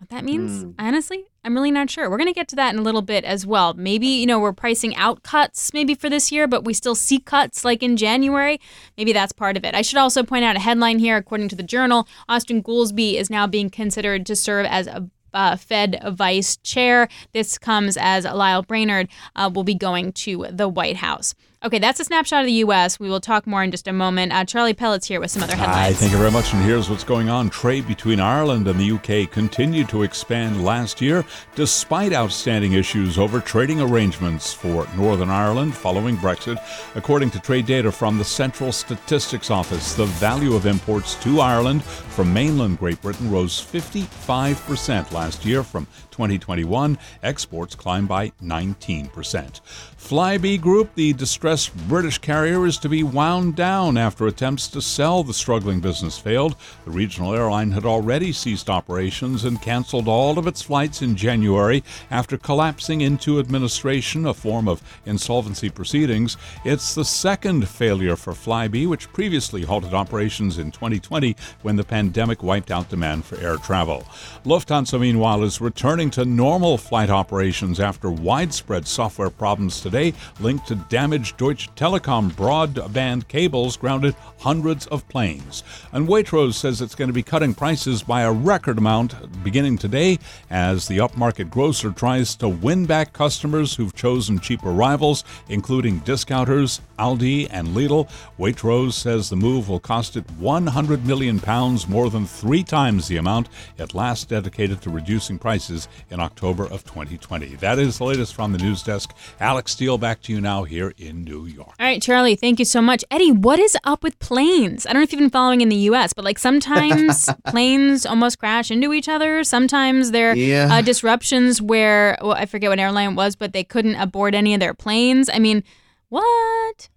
[0.00, 2.08] What that means, honestly, I'm really not sure.
[2.08, 3.74] We're going to get to that in a little bit as well.
[3.74, 7.18] Maybe, you know, we're pricing out cuts maybe for this year, but we still see
[7.18, 8.58] cuts like in January.
[8.96, 9.74] Maybe that's part of it.
[9.74, 11.18] I should also point out a headline here.
[11.18, 15.56] According to the Journal, Austin Goolsbee is now being considered to serve as a uh,
[15.56, 17.06] Fed vice chair.
[17.32, 21.34] This comes as Lael Brainard uh, will be going to the White House.
[21.62, 22.98] Okay, that's a snapshot of the U.S.
[22.98, 24.32] We will talk more in just a moment.
[24.32, 25.76] Uh, Charlie Pellett's here with some other headlines.
[25.76, 26.54] Hi, thank you very much.
[26.54, 27.50] And here's what's going on.
[27.50, 31.22] Trade between Ireland and the UK continued to expand last year,
[31.56, 36.56] despite outstanding issues over trading arrangements for Northern Ireland following Brexit.
[36.94, 41.84] According to trade data from the Central Statistics Office, the value of imports to Ireland
[41.84, 45.86] from mainland Great Britain rose 55% last year from
[46.20, 46.98] 2021.
[47.22, 49.60] Exports climbed by 19%.
[49.96, 55.22] Flybe Group, the distressed British carrier, is to be wound down after attempts to sell
[55.22, 56.56] the struggling business failed.
[56.84, 61.82] The regional airline had already ceased operations and canceled all of its flights in January
[62.10, 66.36] after collapsing into administration, a form of insolvency proceedings.
[66.64, 72.42] It's the second failure for Flybe, which previously halted operations in 2020 when the pandemic
[72.42, 74.04] wiped out demand for air travel.
[74.44, 80.74] Lufthansa, meanwhile, is returning to normal flight operations after widespread software problems today linked to
[80.74, 85.62] damaged Deutsche Telekom broadband cables grounded hundreds of planes.
[85.92, 90.18] And Waitrose says it's going to be cutting prices by a record amount beginning today
[90.50, 96.80] as the upmarket grocer tries to win back customers who've chosen cheaper rivals, including discounters,
[96.98, 98.08] Aldi, and Lidl.
[98.38, 103.16] Waitrose says the move will cost it 100 million pounds, more than three times the
[103.16, 107.56] amount it last dedicated to reducing prices in October of 2020.
[107.56, 109.14] That is the latest from the news desk.
[109.40, 111.74] Alix Steel, back to you now here in New York.
[111.78, 113.04] All right, Charlie, thank you so much.
[113.10, 114.86] Eddie, what is up with planes?
[114.86, 118.38] I don't know if you've been following in the US, but like sometimes planes almost
[118.38, 119.44] crash into each other.
[119.44, 120.68] Sometimes there are Yeah.
[120.70, 124.54] uh, disruptions where, well, I forget what airline it was, but they couldn't aboard any
[124.54, 125.28] of their planes.
[125.32, 125.62] I mean,
[126.08, 126.88] what?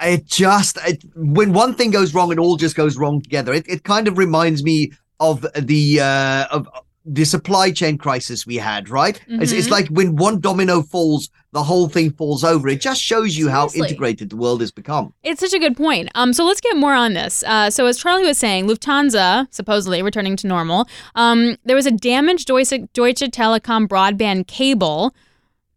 [0.00, 3.52] it just it, when one thing goes wrong, it all just goes wrong together.
[3.54, 6.68] It it kind of reminds me of the uh, of
[7.04, 9.20] the supply chain crisis we had, right?
[9.28, 9.42] Mm-hmm.
[9.42, 9.72] It's, it's, mm-hmm.
[9.72, 12.66] like when one domino falls, the whole thing falls over.
[12.68, 13.80] It just shows you Seriously.
[13.80, 15.12] how integrated the world has become.
[15.22, 16.08] It's such a good point.
[16.14, 17.44] Um, so let's get more on this.
[17.46, 20.88] Uh, so as Charlie was saying, Lufthansa supposedly returning to normal.
[21.14, 25.14] Um, there was a damaged Deutsche, Deutsche Telekom broadband cable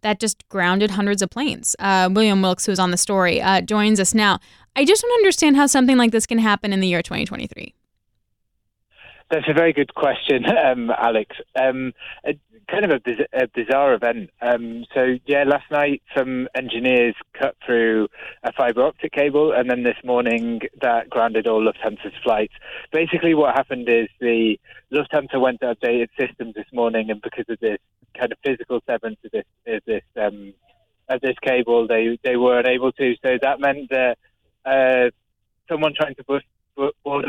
[0.01, 1.75] that just grounded hundreds of planes.
[1.79, 4.39] Uh, William Wilkes, who's on the story, uh, joins us now.
[4.75, 7.73] I just don't understand how something like this can happen in the year 2023.
[9.29, 11.35] That's a very good question, um, Alix.
[11.55, 11.93] Um,
[12.25, 12.33] a,
[12.69, 14.29] kind of a, a bizarre event.
[14.41, 18.07] Um, so, yeah, last night some engineers cut through
[18.43, 22.53] a fiber optic cable, and then this morning that grounded all Lufthansa's flights.
[22.91, 24.57] Basically, what happened is the
[24.93, 27.79] Lufthansa went to update its systems this morning, and because of this
[28.17, 30.53] kind of physical severance of this, of this, um,
[31.09, 33.15] of this cable, they they weren't able to.
[33.23, 34.17] So that meant that
[34.65, 35.09] uh,
[35.69, 36.45] someone trying to bust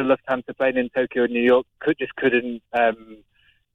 [0.09, 3.18] Lufthansa plane in Tokyo and New York could just couldn't, um,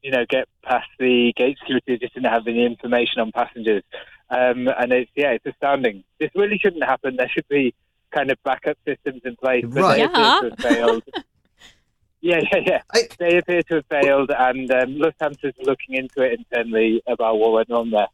[0.02, 1.98] you know, get past the gate security.
[1.98, 3.84] Just didn't have any information on passengers,
[4.30, 6.04] um, and it's yeah, it's astounding.
[6.20, 7.16] This really shouldn't happen.
[7.16, 7.74] There should be
[8.12, 9.98] kind of backup systems in place, but right.
[9.98, 11.04] they appear to have failed.
[12.22, 12.82] yeah, yeah, yeah.
[12.92, 13.08] I...
[13.18, 17.72] They appear to have failed, and um, Lufthansa's looking into it internally about what went
[17.72, 18.08] on there.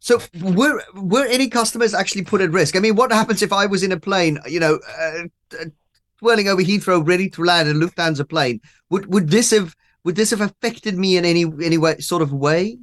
[0.00, 2.74] So were were any customers actually put at risk?
[2.74, 5.64] I mean, what happens if I was in a plane, you know, uh,
[6.20, 8.60] twirling over Heathrow, ready to land a Lufthansa plane.
[8.90, 12.32] Would would this have would this have affected me in any any way, sort of
[12.32, 12.78] way?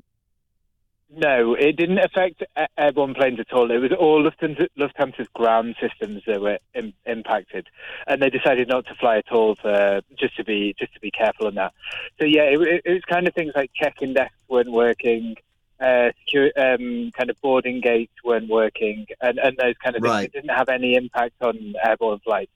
[1.10, 2.43] No, it didn't affect
[2.78, 3.71] airborne planes at all.
[3.71, 7.67] It was all Lufthansa, Lufthansa's ground systems that were Im- impacted,
[8.08, 11.12] and they decided not to fly at all for just to be just to be
[11.12, 11.73] careful on that.
[12.19, 15.36] So yeah, it, it was kind of things like check-in desks weren't working,
[15.80, 20.12] uh, secure, um, kind of boarding gates weren't working, and, and those kind of things.
[20.12, 20.26] Right.
[20.26, 22.52] It didn't have any impact on airborne flights.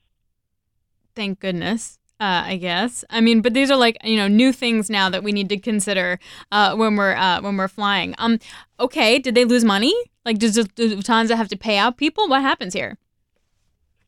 [1.15, 1.99] Thank goodness.
[2.19, 3.03] Uh, I guess.
[3.09, 5.57] I mean, but these are like you know new things now that we need to
[5.57, 6.19] consider
[6.51, 8.13] uh, when we're uh, when we're flying.
[8.19, 8.37] Um,
[8.79, 9.95] okay, did they lose money?
[10.23, 12.27] Like, does, does Lufthansa have to pay out people?
[12.29, 12.99] What happens here?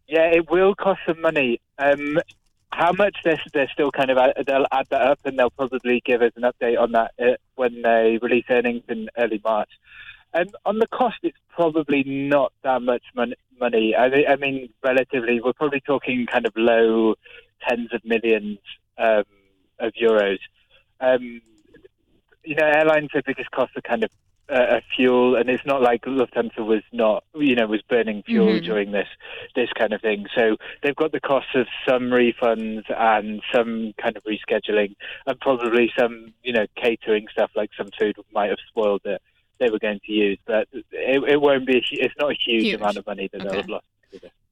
[0.08, 1.60] Yeah, it will cost some money.
[1.80, 2.20] Um,
[2.72, 6.22] how much they're, they're still kind of they'll add that up and they'll probably give
[6.22, 9.70] us an update on that uh, when they release earnings in early March.
[10.34, 13.36] And on the cost, it's probably not that much money.
[13.64, 13.96] Money.
[13.96, 17.16] I, I mean, relatively, we're probably talking kind of low
[17.66, 18.60] tens of millions
[18.98, 19.24] um,
[19.80, 20.40] of euros.
[21.00, 21.42] Um,
[22.44, 24.12] you know, airlines, their biggest costs are kind of
[24.50, 28.66] uh, fuel, and it's not like Lufthansa was not, you know, was burning fuel mm-hmm.
[28.66, 29.08] during this
[29.56, 30.26] this kind of thing.
[30.36, 34.96] So they've got the cost of some refunds and some kind of rescheduling,
[35.26, 39.22] and probably some, you know, catering stuff like some food might have spoiled it
[39.64, 41.84] they were going to use, but it, it won't be.
[41.92, 42.76] It's not a huge, huge.
[42.76, 43.50] amount of money that okay.
[43.50, 43.86] they'll have lost.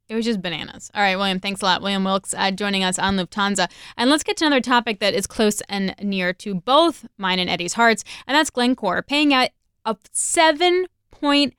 [0.10, 0.92] It was just bananas.
[0.94, 1.82] All right, William, thanks a lot.
[1.82, 3.72] William Wilkes uh, joining us on Lufthansa.
[3.96, 7.50] And let's get to another topic that is close and near to both mine and
[7.50, 9.50] Eddie's hearts, and that's Glencore paying out
[9.86, 11.56] a seven point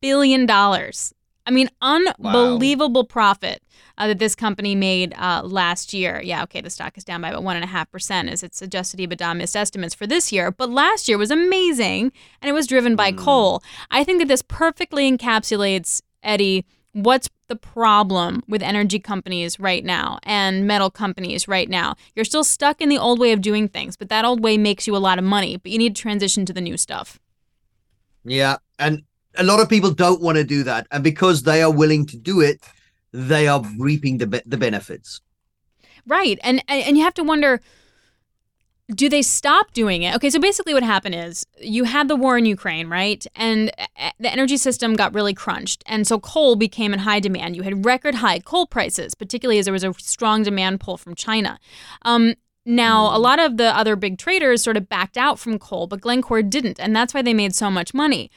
[0.00, 1.14] billion dollars
[1.46, 3.06] I mean, unbelievable wow.
[3.08, 3.62] profit
[3.98, 6.20] uh, that this company made uh, last year.
[6.22, 8.62] Yeah, okay, the stock is down by about one and a half percent as its
[8.62, 12.66] adjusted EBITDA missed estimates for this year, but last year was amazing, and it was
[12.66, 13.18] driven by mm.
[13.18, 13.62] coal.
[13.90, 16.64] I think that this perfectly encapsulates Eddie.
[16.94, 21.96] What's the problem with energy companies right now and metal companies right now?
[22.14, 24.86] You're still stuck in the old way of doing things, but that old way makes
[24.86, 27.18] you a lot of money, but you need to transition to the new stuff.
[28.24, 29.04] Yeah, and
[29.36, 32.16] a lot of people don't want to do that, and because they are willing to
[32.16, 32.60] do it,
[33.12, 35.20] they are reaping the the benefits.
[36.06, 37.60] Right, and and you have to wonder.
[38.88, 40.14] Do they stop doing it?
[40.16, 43.24] Okay, so basically, what happened is you had the war in Ukraine, right?
[43.34, 45.82] And uh, the energy system got really crunched.
[45.86, 47.56] And so coal became in high demand.
[47.56, 51.14] You had record high coal prices, particularly as there was a strong demand pull from
[51.14, 51.58] China.
[52.02, 52.34] Um,
[52.66, 56.00] now, a lot of the other big traders sort of backed out from coal, but
[56.00, 56.78] Glencore didn't.
[56.78, 58.30] And that's why they made so much money.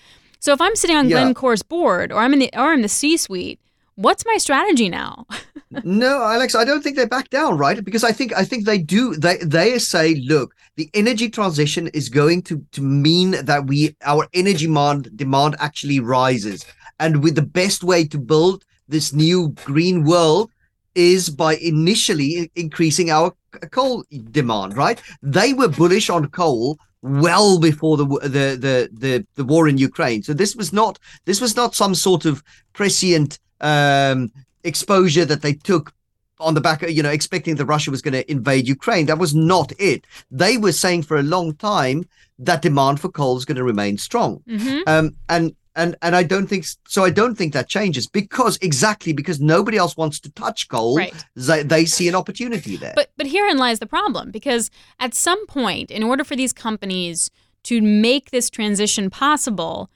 [0.46, 1.24] So if I'm sitting on yeah.
[1.24, 3.60] Glencore's board or I'm in the or I'm the C-suite,
[3.96, 5.26] what's my strategy now?
[5.84, 7.84] no, Alix, I don't think they back down, right?
[7.84, 9.16] Because I think I think they do.
[9.16, 14.28] They they say, look, the energy transition is going to to mean that we our
[14.36, 16.64] energy demand demand actually rises,
[17.00, 20.52] and with the best way to build this new green world
[20.94, 23.34] is by initially increasing our
[23.72, 25.02] coal demand, right?
[25.24, 30.24] They were bullish on coal well before the the the the, the war in Ukraine.
[30.24, 34.32] So this was not this was not some sort of prescient um,
[34.64, 35.94] exposure that they took
[36.40, 39.06] on the back of you know expecting that Russia was going to invade Ukraine.
[39.06, 40.06] That was not it.
[40.32, 42.08] They were saying for a long time
[42.40, 44.42] that demand for coal is going to remain strong.
[44.48, 44.82] Mm-hmm.
[44.88, 47.04] Um, and and and I don't think so.
[47.04, 50.98] I don't think that changes because exactly because nobody else wants to touch gold.
[50.98, 51.26] Right.
[51.36, 52.94] They, they see an opportunity there.
[52.96, 57.30] But but herein lies the problem because at some point, in order for these companies
[57.64, 59.90] to make this transition possible,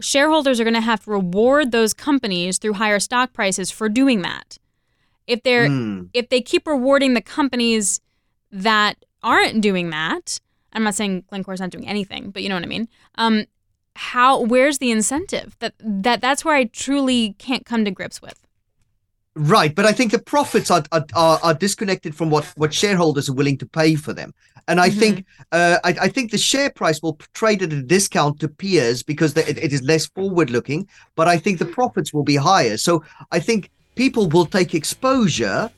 [0.00, 4.22] shareholders are going to have to reward those companies through higher stock prices for doing
[4.22, 4.58] that.
[5.26, 6.04] If they're Hmm.
[6.12, 8.00] if they keep rewarding the companies
[8.50, 10.40] that aren't doing that,
[10.72, 12.88] I'm not saying Glencore's not doing anything, but you know what I mean.
[13.16, 13.44] Um,
[14.00, 15.56] how where's the incentive?
[15.58, 18.46] That that that's where I truly can't come to grips with.
[19.34, 23.34] Right, but I think the profits are are, are, disconnected from what, what shareholders are
[23.34, 24.32] willing to pay for them,
[24.66, 28.40] and I think uh, I, I think the share price will trade at a discount
[28.40, 32.12] to peers because the, it, it is less forward looking, but I think the profits
[32.14, 32.78] will be higher.
[32.78, 35.70] So I think people will take exposure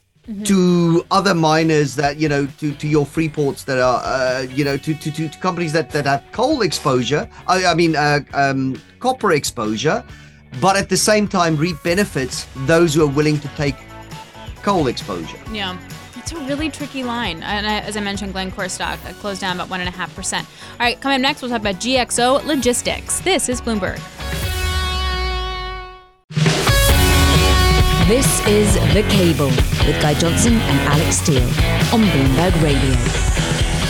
[0.44, 4.76] to other miners that you know to, to your Freeports that are uh, you know
[4.76, 8.80] to, to, to, to companies that, that have coal exposure I, I mean uh, um,
[9.00, 10.04] copper exposure
[10.60, 13.74] but at the same time reap benefits those who are willing to take
[14.62, 15.76] coal exposure Yeah.
[16.14, 17.42] It's a really tricky line.
[17.42, 20.38] And I, as I mentioned, Glencore stock uh, closed down about 1.5%.
[20.38, 20.46] All
[20.78, 23.18] right, coming up next, we'll talk about GXO Logistics.
[23.22, 23.98] This is Bloomberg.
[28.08, 29.46] This is The Cable
[29.86, 31.42] with Guy Johnson and Alix Steel
[31.94, 33.41] on Bloomberg Radio.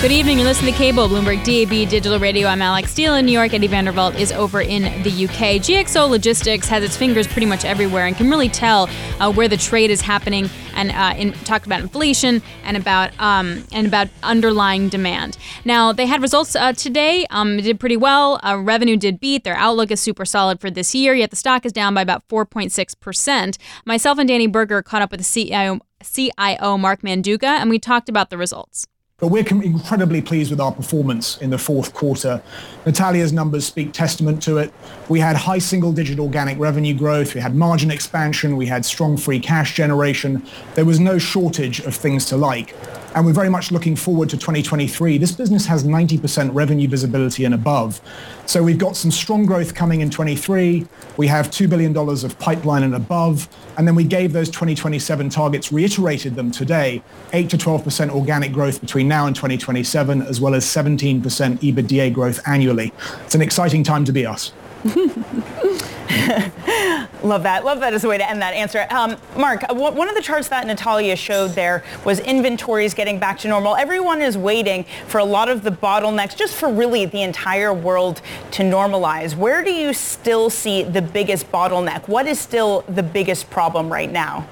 [0.03, 0.38] Good evening.
[0.38, 2.49] You're listening to Cable, Bloomberg DAB Digital Radio.
[2.49, 3.55] I'm Alix Steel in New York.
[3.55, 5.62] Eddie van der Walt is over in the UK.
[5.62, 9.57] GXO Logistics has its fingers pretty much everywhere and can really tell uh, where the
[9.57, 14.88] trade is happening and uh, in, talked about inflation and about um, and about underlying
[14.88, 15.38] demand.
[15.65, 17.25] Now they had results uh, today.
[17.31, 18.41] Um, it did pretty well.
[18.43, 19.45] Uh, revenue did beat.
[19.45, 21.15] Their outlook is super solid for this year.
[21.15, 23.57] Yet the stock is down by about 4.6 percent.
[23.85, 28.09] Myself and Danny Berger caught up with the CIO, CIO Mark Manduca, and we talked
[28.09, 28.88] about the results.
[29.23, 32.43] But we're incredibly pleased with our performance in the fourth quarter.
[32.85, 34.73] Natalia's numbers speak testament to it.
[35.09, 37.37] We had high single-digit organic revenue growth.
[37.37, 38.57] We had margin expansion.
[38.57, 40.45] We had strong free cash generation.
[40.75, 42.75] There was no shortage of things to like.
[43.14, 45.18] And we're very much looking forward to 2023.
[45.18, 48.01] This business has 90% revenue visibility and above.
[48.46, 50.87] So we've got some strong growth coming in 23.
[51.18, 53.48] We have $2 billion of pipeline and above.
[53.77, 57.03] And then we gave those 2027 targets, reiterated them today,
[57.35, 62.40] 8 to 12% organic growth between now and 2027, as well as 17% EBITDA growth
[62.48, 62.92] annually.
[63.25, 64.53] It's an exciting time to be us.
[67.23, 67.64] Love that.
[67.64, 68.85] Love that as a way to end that answer.
[68.90, 73.38] Um, Mark, uh, one of the charts that Natalia showed there was inventories getting back
[73.40, 73.77] to normal.
[73.77, 78.23] Everyone is waiting for a lot of the bottlenecks, just for really the entire world
[78.53, 79.37] to normalize.
[79.37, 82.09] Where do you still see the biggest bottleneck?
[82.09, 84.49] What is still the biggest problem right now?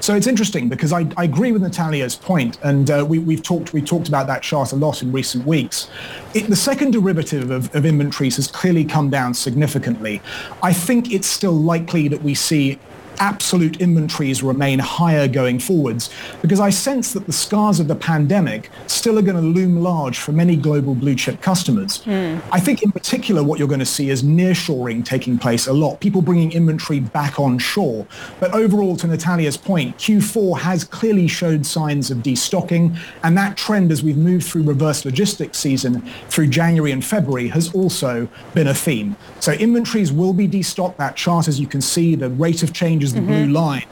[0.00, 3.74] So it's interesting because I, I agree with Natalia's point, and uh, we, we've talked
[3.74, 5.90] we talked about that chart a lot in recent weeks.
[6.34, 10.22] It, the second derivative of, of inventories has clearly come down significantly.
[10.62, 12.78] I think it's still likely that we see
[13.20, 16.10] absolute inventories remain higher going forwards
[16.42, 20.18] because I sense that the scars of the pandemic still are going to loom large
[20.18, 22.02] for many global blue chip customers.
[22.02, 22.38] Hmm.
[22.50, 26.00] I think in particular what you're going to see is nearshoring taking place a lot,
[26.00, 28.06] people bringing inventory back on shore.
[28.40, 33.92] But overall, to Natalia's point, Q4 has clearly showed signs of destocking, and that trend
[33.92, 38.74] as we've moved through reverse logistics season through January and February has also been a
[38.74, 39.16] theme.
[39.40, 40.96] So inventories will be destocked.
[40.96, 43.84] That chart, as you can see, the rate of change is the blue line.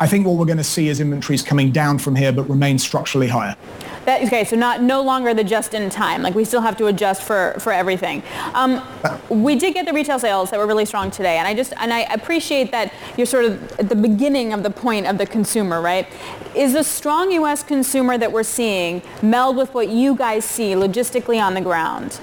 [0.00, 2.78] I think what we're going to see is inventories coming down from here, but remain
[2.78, 3.56] structurally higher.
[4.04, 6.22] That, okay, so not no longer the just in time.
[6.22, 8.24] Like we still have to adjust for for everything.
[8.52, 8.82] Um,
[9.28, 11.92] we did get the retail sales that were really strong today, and I just and
[11.92, 15.80] I appreciate that you're sort of at the beginning of the point of the consumer,
[15.80, 16.08] right?
[16.56, 17.62] Is the strong U.S.
[17.62, 22.18] consumer that we're seeing meld with what you guys see logistically on the ground?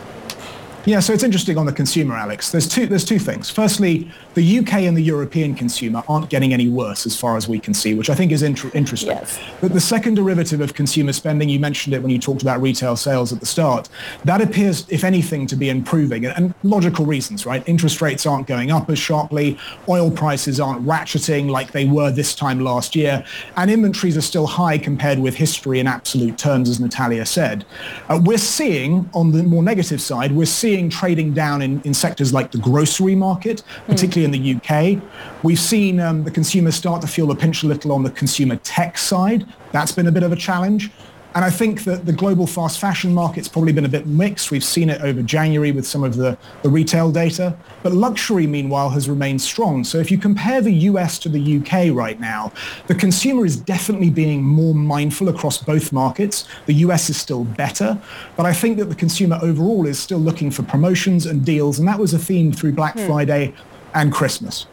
[0.85, 2.51] Yeah, so it's interesting on the consumer, Alix.
[2.51, 3.49] There's two, there's two things.
[3.49, 7.59] Firstly, the UK and the European consumer aren't getting any worse as far as we
[7.59, 9.09] can see, which I think is inter- interesting.
[9.09, 9.39] Yes.
[9.61, 12.95] But the second derivative of consumer spending, you mentioned it when you talked about retail
[12.95, 13.89] sales at the start,
[14.25, 16.25] that appears, if anything, to be improving.
[16.25, 17.67] And, and logical reasons, right?
[17.67, 22.35] Interest rates aren't going up as sharply, oil prices aren't ratcheting like they were this
[22.35, 23.23] time last year,
[23.57, 27.65] and inventories are still high compared with history in absolute terms, as Natalia said.
[28.09, 32.33] Uh, we're seeing, on the more negative side, we're seeing trading down in, in sectors
[32.33, 35.01] like the grocery market, particularly in the UK.
[35.43, 38.57] We've seen um, the consumers start to feel the pinch a little on the consumer
[38.57, 39.45] tech side.
[39.71, 40.91] That's been a bit of a challenge.
[41.35, 44.49] And I think that the global fast fashion market's probably been a bit mixed.
[44.49, 47.55] We've seen it over January with some of the, the retail data.
[47.83, 49.83] But luxury, meanwhile, has remained strong.
[49.83, 52.51] So if you compare the US to the UK right now,
[52.87, 56.47] the consumer is definitely being more mindful across both markets.
[56.65, 58.01] The US is still better.
[58.35, 61.77] But I think that the consumer overall is still looking for promotions and deals.
[61.77, 63.05] And that was a theme through Black hmm.
[63.05, 63.53] Friday
[63.93, 64.67] and Christmas.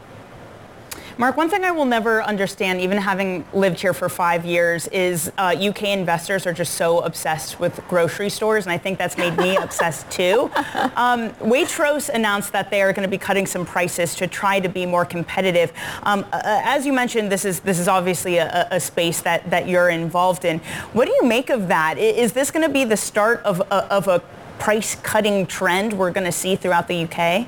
[1.19, 5.31] Mark, one thing I will never understand, even having lived here for five years, is
[5.39, 9.35] uh, UK investors are just so obsessed with grocery stores, and I think that's made
[9.35, 10.51] me obsessed too.
[10.95, 14.69] Um, Waitrose announced that they are going to be cutting some prices to try to
[14.69, 15.73] be more competitive.
[16.03, 19.67] Um, uh, as you mentioned, this is this is obviously a, a, space that, that
[19.67, 20.59] you're involved in.
[20.93, 21.97] What do you make of that?
[21.97, 24.19] Is this going to be the start of, of a
[24.59, 27.47] price cutting trend we're going to see throughout the UK?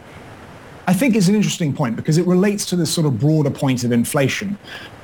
[0.90, 3.84] I think it's an interesting point because it relates to this sort of broader point
[3.84, 4.58] of inflation.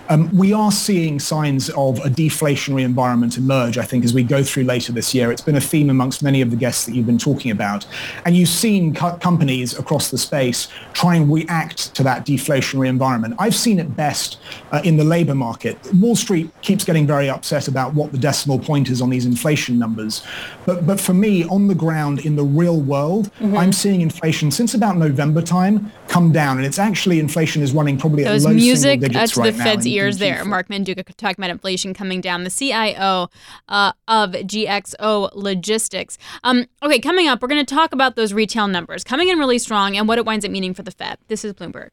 [0.07, 4.43] Um, we are seeing signs of a deflationary environment emerge, I think, as we go
[4.43, 5.31] through later this year.
[5.31, 7.87] It's been a theme amongst many of the guests that you've been talking about.
[8.23, 13.35] And you've seen co- companies across the space try and react to that deflationary environment.
[13.39, 14.37] I've seen it best
[14.71, 15.77] uh, in the labor market.
[15.95, 19.79] Wall Street keeps getting very upset about what the decimal point is on these inflation
[19.79, 20.23] numbers.
[20.67, 23.57] But, but for me, on the ground in the real world, mm-hmm.
[23.57, 26.57] I'm seeing inflation since about November time come down.
[26.57, 29.57] And it's actually, inflation is running probably at low music single digits to right the
[29.57, 30.45] now Fed's ears there.
[30.45, 32.43] Mark Manduca talking about inflation coming down.
[32.43, 33.29] The CIO
[33.69, 36.17] uh, of GXO Logistics.
[36.43, 39.59] Um, okay, coming up, we're going to talk about those retail numbers coming in really
[39.59, 41.17] strong and what it winds up meaning for the Fed.
[41.27, 41.89] This is Bloomberg.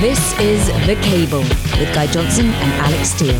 [0.00, 3.34] This is The Cable with Guy Johnson and Alix Steel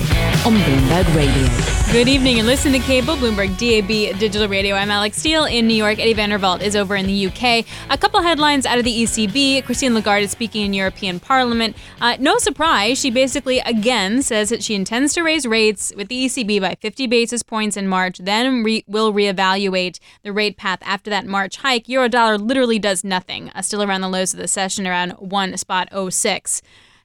[0.44, 1.48] on Bloomberg Radio.
[1.92, 4.74] Good evening and listen to Cable, Bloomberg DAB Digital Radio.
[4.74, 6.00] I'm Alix Steel in New York.
[6.00, 7.64] Eddie van der Walt is over in the UK.
[7.90, 9.64] A couple headlines out of the ECB.
[9.64, 11.76] Christine Lagarde is speaking in European Parliament.
[12.00, 16.26] Uh, no surprise, she basically again says that she intends to raise rates with the
[16.26, 21.08] ECB by 50 basis points in March, then re- will reevaluate the rate path after
[21.08, 21.88] that March hike.
[21.88, 25.56] Euro dollar literally does nothing, uh, still around the lows of the session, around one
[25.56, 26.47] spot 06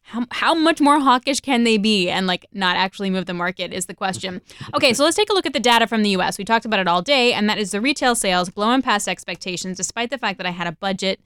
[0.03, 3.71] how, how much more hawkish can they be and like not actually move the market
[3.73, 4.41] is the question.
[4.73, 6.37] Okay, so let's take a look at the data from the US.
[6.37, 9.77] We talked about it all day, and that is the retail sales blowing past expectations
[9.77, 11.19] despite the fact that I had a budget.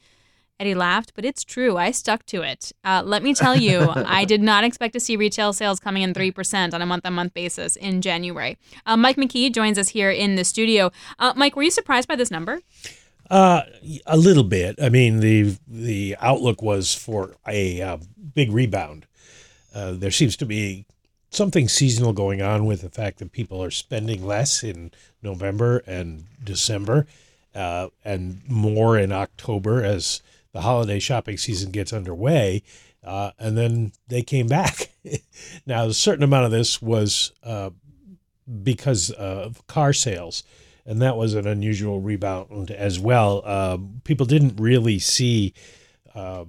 [0.59, 1.78] Eddie laughed, but it's true.
[1.78, 2.72] I stuck to it.
[2.84, 6.15] Uh, let me tell you, I did not expect to see retail sales coming in
[6.15, 8.57] 3% on a month on month basis in January.
[8.86, 10.91] Uh, Mike McKee joins us here in the studio.
[11.20, 12.61] Uh, Mike, were you surprised by this number?
[13.30, 13.64] Uh,
[14.06, 14.82] a little bit.
[14.82, 17.98] I mean, the the outlook was for a uh,
[18.34, 19.06] big rebound.
[19.74, 20.86] Uh, there seems to be
[21.30, 26.24] something seasonal going on with the fact that people are spending less in November and
[26.44, 27.06] December,
[27.54, 30.22] uh, and more in October as
[30.54, 32.64] the holiday shopping season gets underway.
[33.04, 34.90] Uh, and then they came back.
[35.66, 37.70] now, a certain amount of this was uh,
[38.64, 40.44] because of car sales
[40.88, 43.44] and that was an unusual rebound as well.
[43.46, 45.54] Uh, people didn't really see
[46.16, 46.46] uh,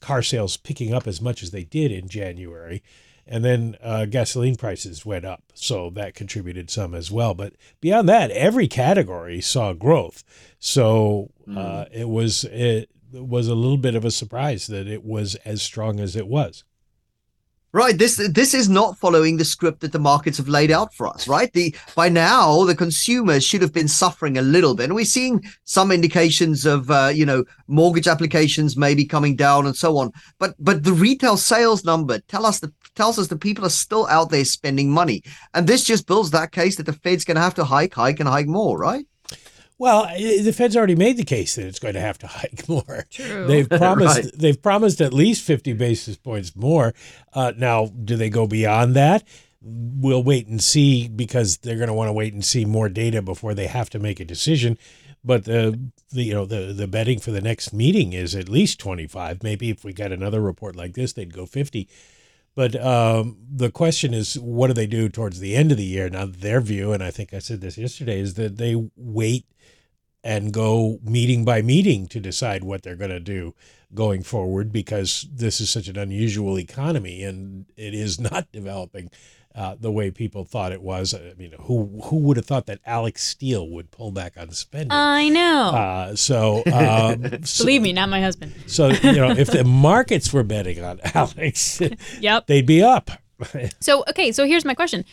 [0.00, 2.82] car sales picking up as much as they did in January.
[3.26, 7.34] And then uh, gasoline prices went up, so that contributed some as well.
[7.34, 10.24] But beyond that, every category saw growth.
[10.58, 11.88] So mm.
[11.92, 16.00] it was it was a little bit of a surprise that it was as strong
[16.00, 16.64] as it was.
[17.74, 17.96] Right.
[17.96, 21.26] This this is not following the script that the markets have laid out for us,
[21.26, 21.50] right?
[21.54, 24.84] The by now the consumers should have been suffering a little bit.
[24.84, 29.74] And we're seeing some indications of uh, you know, mortgage applications maybe coming down and
[29.74, 30.12] so on.
[30.38, 32.60] But but the retail sales number tell us
[32.94, 35.22] tells us that people are still out there spending money.
[35.54, 38.28] And this just builds that case that the Fed's gonna have to hike, hike, and
[38.28, 39.06] hike more, right?
[39.82, 43.04] Well, the Fed's already made the case that it's going to have to hike more.
[43.10, 43.48] True.
[43.48, 44.32] They've promised right.
[44.32, 46.94] they've promised at least 50 basis points more.
[47.32, 49.24] Uh, now, do they go beyond that?
[49.60, 53.22] We'll wait and see because they're going to want to wait and see more data
[53.22, 54.78] before they have to make a decision.
[55.24, 55.76] But the,
[56.10, 59.42] the you know the the betting for the next meeting is at least 25.
[59.42, 61.88] Maybe if we got another report like this, they'd go 50.
[62.54, 66.10] But um, the question is, what do they do towards the end of the year?
[66.10, 69.46] Now, their view, and I think I said this yesterday, is that they wait
[70.24, 73.54] and go meeting by meeting to decide what they're going to do
[73.94, 79.10] going forward because this is such an unusual economy and it is not developing
[79.54, 81.14] uh, the way people thought it was.
[81.14, 84.92] I mean, who who would have thought that Alix Steel would pull back on spending?
[84.92, 85.70] I know.
[85.74, 88.54] Uh, so, um, so, believe me, not my husband.
[88.66, 91.80] so you know, if the markets were betting on Alix,
[92.20, 93.10] yep, they'd be up.
[93.80, 95.04] so okay, so here's my question: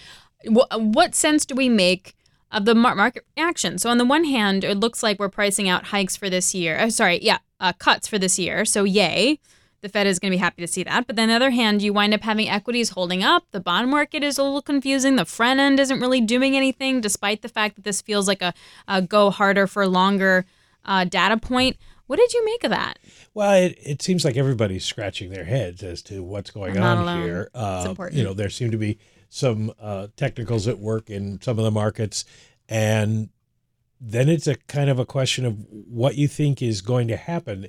[0.45, 2.15] what, what sense do we make?
[2.51, 3.77] of the market action.
[3.77, 6.79] So on the one hand, it looks like we're pricing out hikes for this year.
[6.79, 8.65] Uh, sorry, yeah, uh, cuts for this year.
[8.65, 9.39] So yay.
[9.81, 11.07] The Fed is going to be happy to see that.
[11.07, 13.45] But then on the other hand, you wind up having equities holding up.
[13.51, 15.15] The bond market is a little confusing.
[15.15, 18.53] The front end isn't really doing anything, despite the fact that this feels like a,
[18.87, 20.45] a go harder for longer
[20.85, 21.77] uh, data point.
[22.07, 22.97] What did you make of that?
[23.35, 27.21] Well, it, it seems like everybody's scratching their heads as to what's going I'm on
[27.21, 27.51] here.
[27.53, 28.17] It's Uh, important.
[28.17, 28.97] you know, there seem to be
[29.29, 32.25] some uh, technicals at work in some of the markets,
[32.67, 33.29] and
[34.01, 37.67] then it's a kind of a question of what you think is going to happen.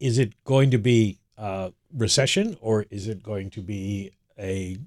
[0.00, 4.78] Is it going to be uh, recession, or is it going to be a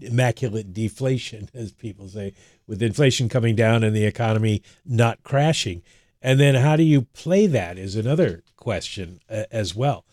[0.00, 2.32] immaculate deflation, as people say,
[2.66, 5.82] with inflation coming down and the economy not crashing?
[6.22, 10.04] And then how do you play that is another question uh, as well.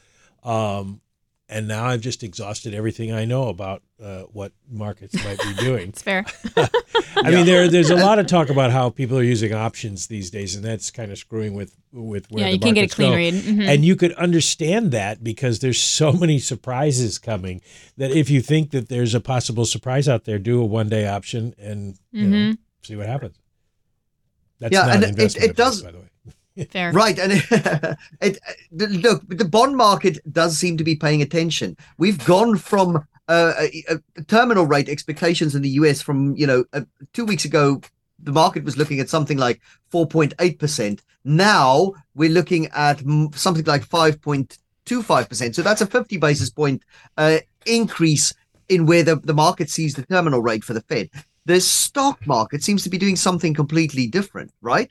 [0.44, 1.02] Um,
[1.48, 5.90] and now I've just exhausted everything I know about uh, what markets might be doing.
[5.90, 6.26] It's fair.
[7.18, 10.30] I mean, there there's a lot of talk about how people are using options these
[10.32, 12.84] days, and that's kind of screwing with with where Yeah, the you can't get a
[12.84, 13.16] markets clean go.
[13.16, 13.34] read.
[13.36, 13.68] Mhm.
[13.68, 17.62] And you could understand that because there's so many surprises coming
[17.98, 21.08] that if you think that there's a possible surprise out there, do a one day
[21.08, 22.58] option and you know, Mhm.
[22.84, 23.38] see what happens.
[24.60, 26.10] That's Yeah, not and an it- investment it does- advice, by the way.
[26.70, 26.92] Fair.
[26.94, 28.40] Right, and it, it,
[28.72, 31.76] look, the bond market does seem to be paying attention.
[31.98, 33.84] We've gone from uh, a,
[34.18, 36.82] a terminal rate expectations in the US from you know uh,
[37.14, 37.82] two weeks ago,
[38.20, 41.02] the market was looking at something like four point eight percent.
[41.24, 43.02] Now we're looking at
[43.34, 45.56] something like five point two five percent.
[45.56, 46.84] So that's a fifty basis point
[47.18, 48.34] uh, increase
[48.70, 51.10] in where the, the market sees the terminal rate for the Fed.
[51.46, 54.90] The stock market seems to be doing something completely different, right?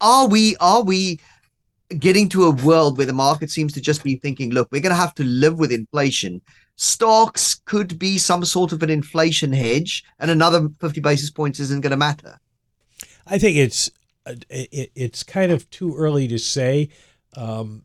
[0.00, 1.20] Are we are we
[1.98, 4.94] getting to a world where the market seems to just be thinking look we're going
[4.94, 6.40] to have to live with inflation
[6.76, 11.80] stocks could be some sort of an inflation hedge and another 50 basis points isn't
[11.80, 12.38] going to matter
[13.26, 13.90] I think it's
[14.50, 16.90] it, it's kind of too early to say.
[17.36, 17.82] Um,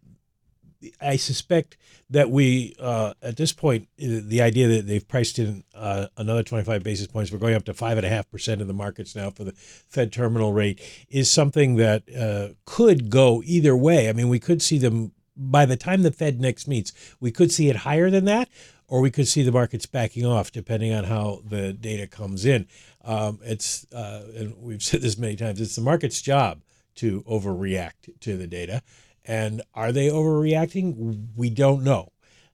[1.02, 1.78] I suspect
[2.10, 6.84] that we uh, at this point the idea that they've priced in uh, another 25
[6.84, 9.30] basis points, we're going up to five and a half percent of the markets now
[9.30, 14.10] for the Fed terminal rate, is something that uh, could go either way.
[14.10, 17.52] I mean, we could see them by the time the Fed next meets, we could
[17.52, 18.50] see it higher than that,
[18.88, 22.68] or we could see the markets backing off depending on how the data comes in.
[23.04, 25.60] Um, it's uh, and we've said this many times.
[25.60, 26.62] It's the market's job
[26.96, 28.82] to overreact to the data,
[29.26, 31.30] and are they overreacting?
[31.36, 32.12] We don't know,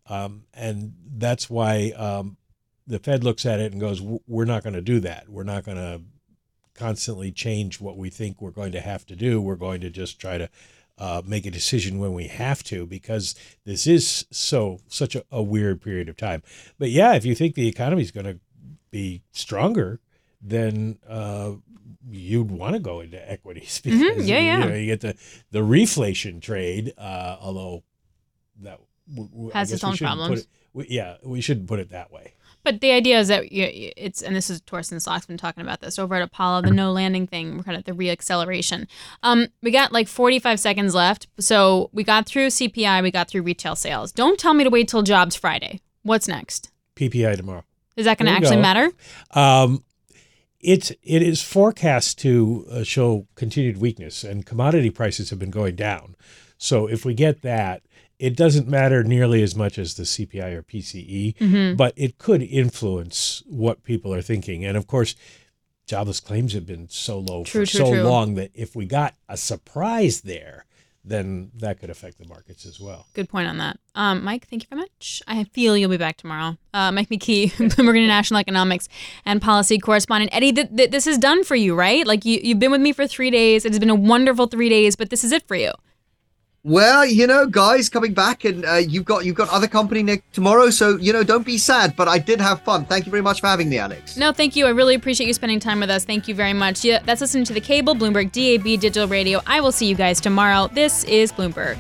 [0.08, 2.38] um, and that's why um,
[2.88, 5.30] the Fed looks at it and goes, "We're not going to do that.
[5.30, 6.02] We're not going to
[6.74, 9.42] constantly change what we think we're going to have to do.
[9.42, 10.50] We're going to just try to."
[11.02, 15.42] Uh, make a decision when we have to because this is so such a, a
[15.42, 16.44] weird period of time.
[16.78, 18.38] But yeah, if you think the economy is going to
[18.92, 20.02] be stronger,
[20.42, 21.54] then uh,
[22.12, 24.60] you'd want to go into equities because Mhm, yeah, you, yeah.
[24.66, 25.16] know, you get the
[25.52, 26.94] the reflation trade.
[26.98, 27.84] Uh, although
[28.62, 28.80] that
[29.10, 30.42] w- w- Has its own problems.
[30.42, 32.34] it- we- yeah, we shouldn't put it that way.
[32.62, 35.80] But the idea is that you- it's, and this is Torsten Slok's been talking about
[35.80, 38.86] this over at Apollo, the no landing thing, we're kind of the reacceleration.
[39.24, 41.28] Um, we got like 45 seconds left.
[41.40, 44.12] So we got through CPI, we got through retail sales.
[44.12, 45.80] Don't tell me to wait till jobs Friday.
[46.04, 46.70] What's next?
[46.96, 47.64] PPI tomorrow.
[47.96, 48.62] Is that going to actually go.
[48.62, 48.92] matter?
[49.32, 49.84] Um,
[50.60, 55.76] it's it is forecast to uh, show continued weakness, and commodity prices have been going
[55.76, 56.16] down.
[56.58, 57.84] So if we get that,
[58.20, 61.78] it doesn't matter nearly as much as the CPI or PCE, Mhm.
[61.78, 64.66] but it could influence what people are thinking.
[64.66, 65.16] And of course,
[65.88, 68.04] jobless claims have been so low True, for true, so true.
[68.04, 70.66] long that if we got a surprise there,
[71.10, 73.08] then that could affect the markets as well.
[73.14, 73.80] Good point on that.
[73.96, 75.22] Um, Mike, thank you very much.
[75.28, 76.58] I feel you'll be back tomorrow.
[76.74, 78.88] Uh, Mike McKee, Bloomberg International Economics
[79.26, 80.34] and Policy Correspondent.
[80.34, 82.06] Eddie, th- th- this is done for you, right?
[82.06, 83.66] Like you, you've been with me for three days.
[83.66, 85.72] It has been a wonderful three days, but this is it for you.
[86.64, 90.24] Well you know guys coming back and uh, you've got you've got other company next
[90.34, 93.22] tomorrow so you know don't be sad but i did have fun thank you very
[93.24, 94.66] much for having me alix No, thank you.
[94.66, 96.04] I really appreciate you spending time with us.
[96.04, 96.84] Thank you very much.
[96.84, 99.42] Yeah, that's listening to the cable, Bloomberg DAB Digital Radio.
[99.48, 100.68] I will see you guys tomorrow.
[100.74, 101.78] This is Bloomberg.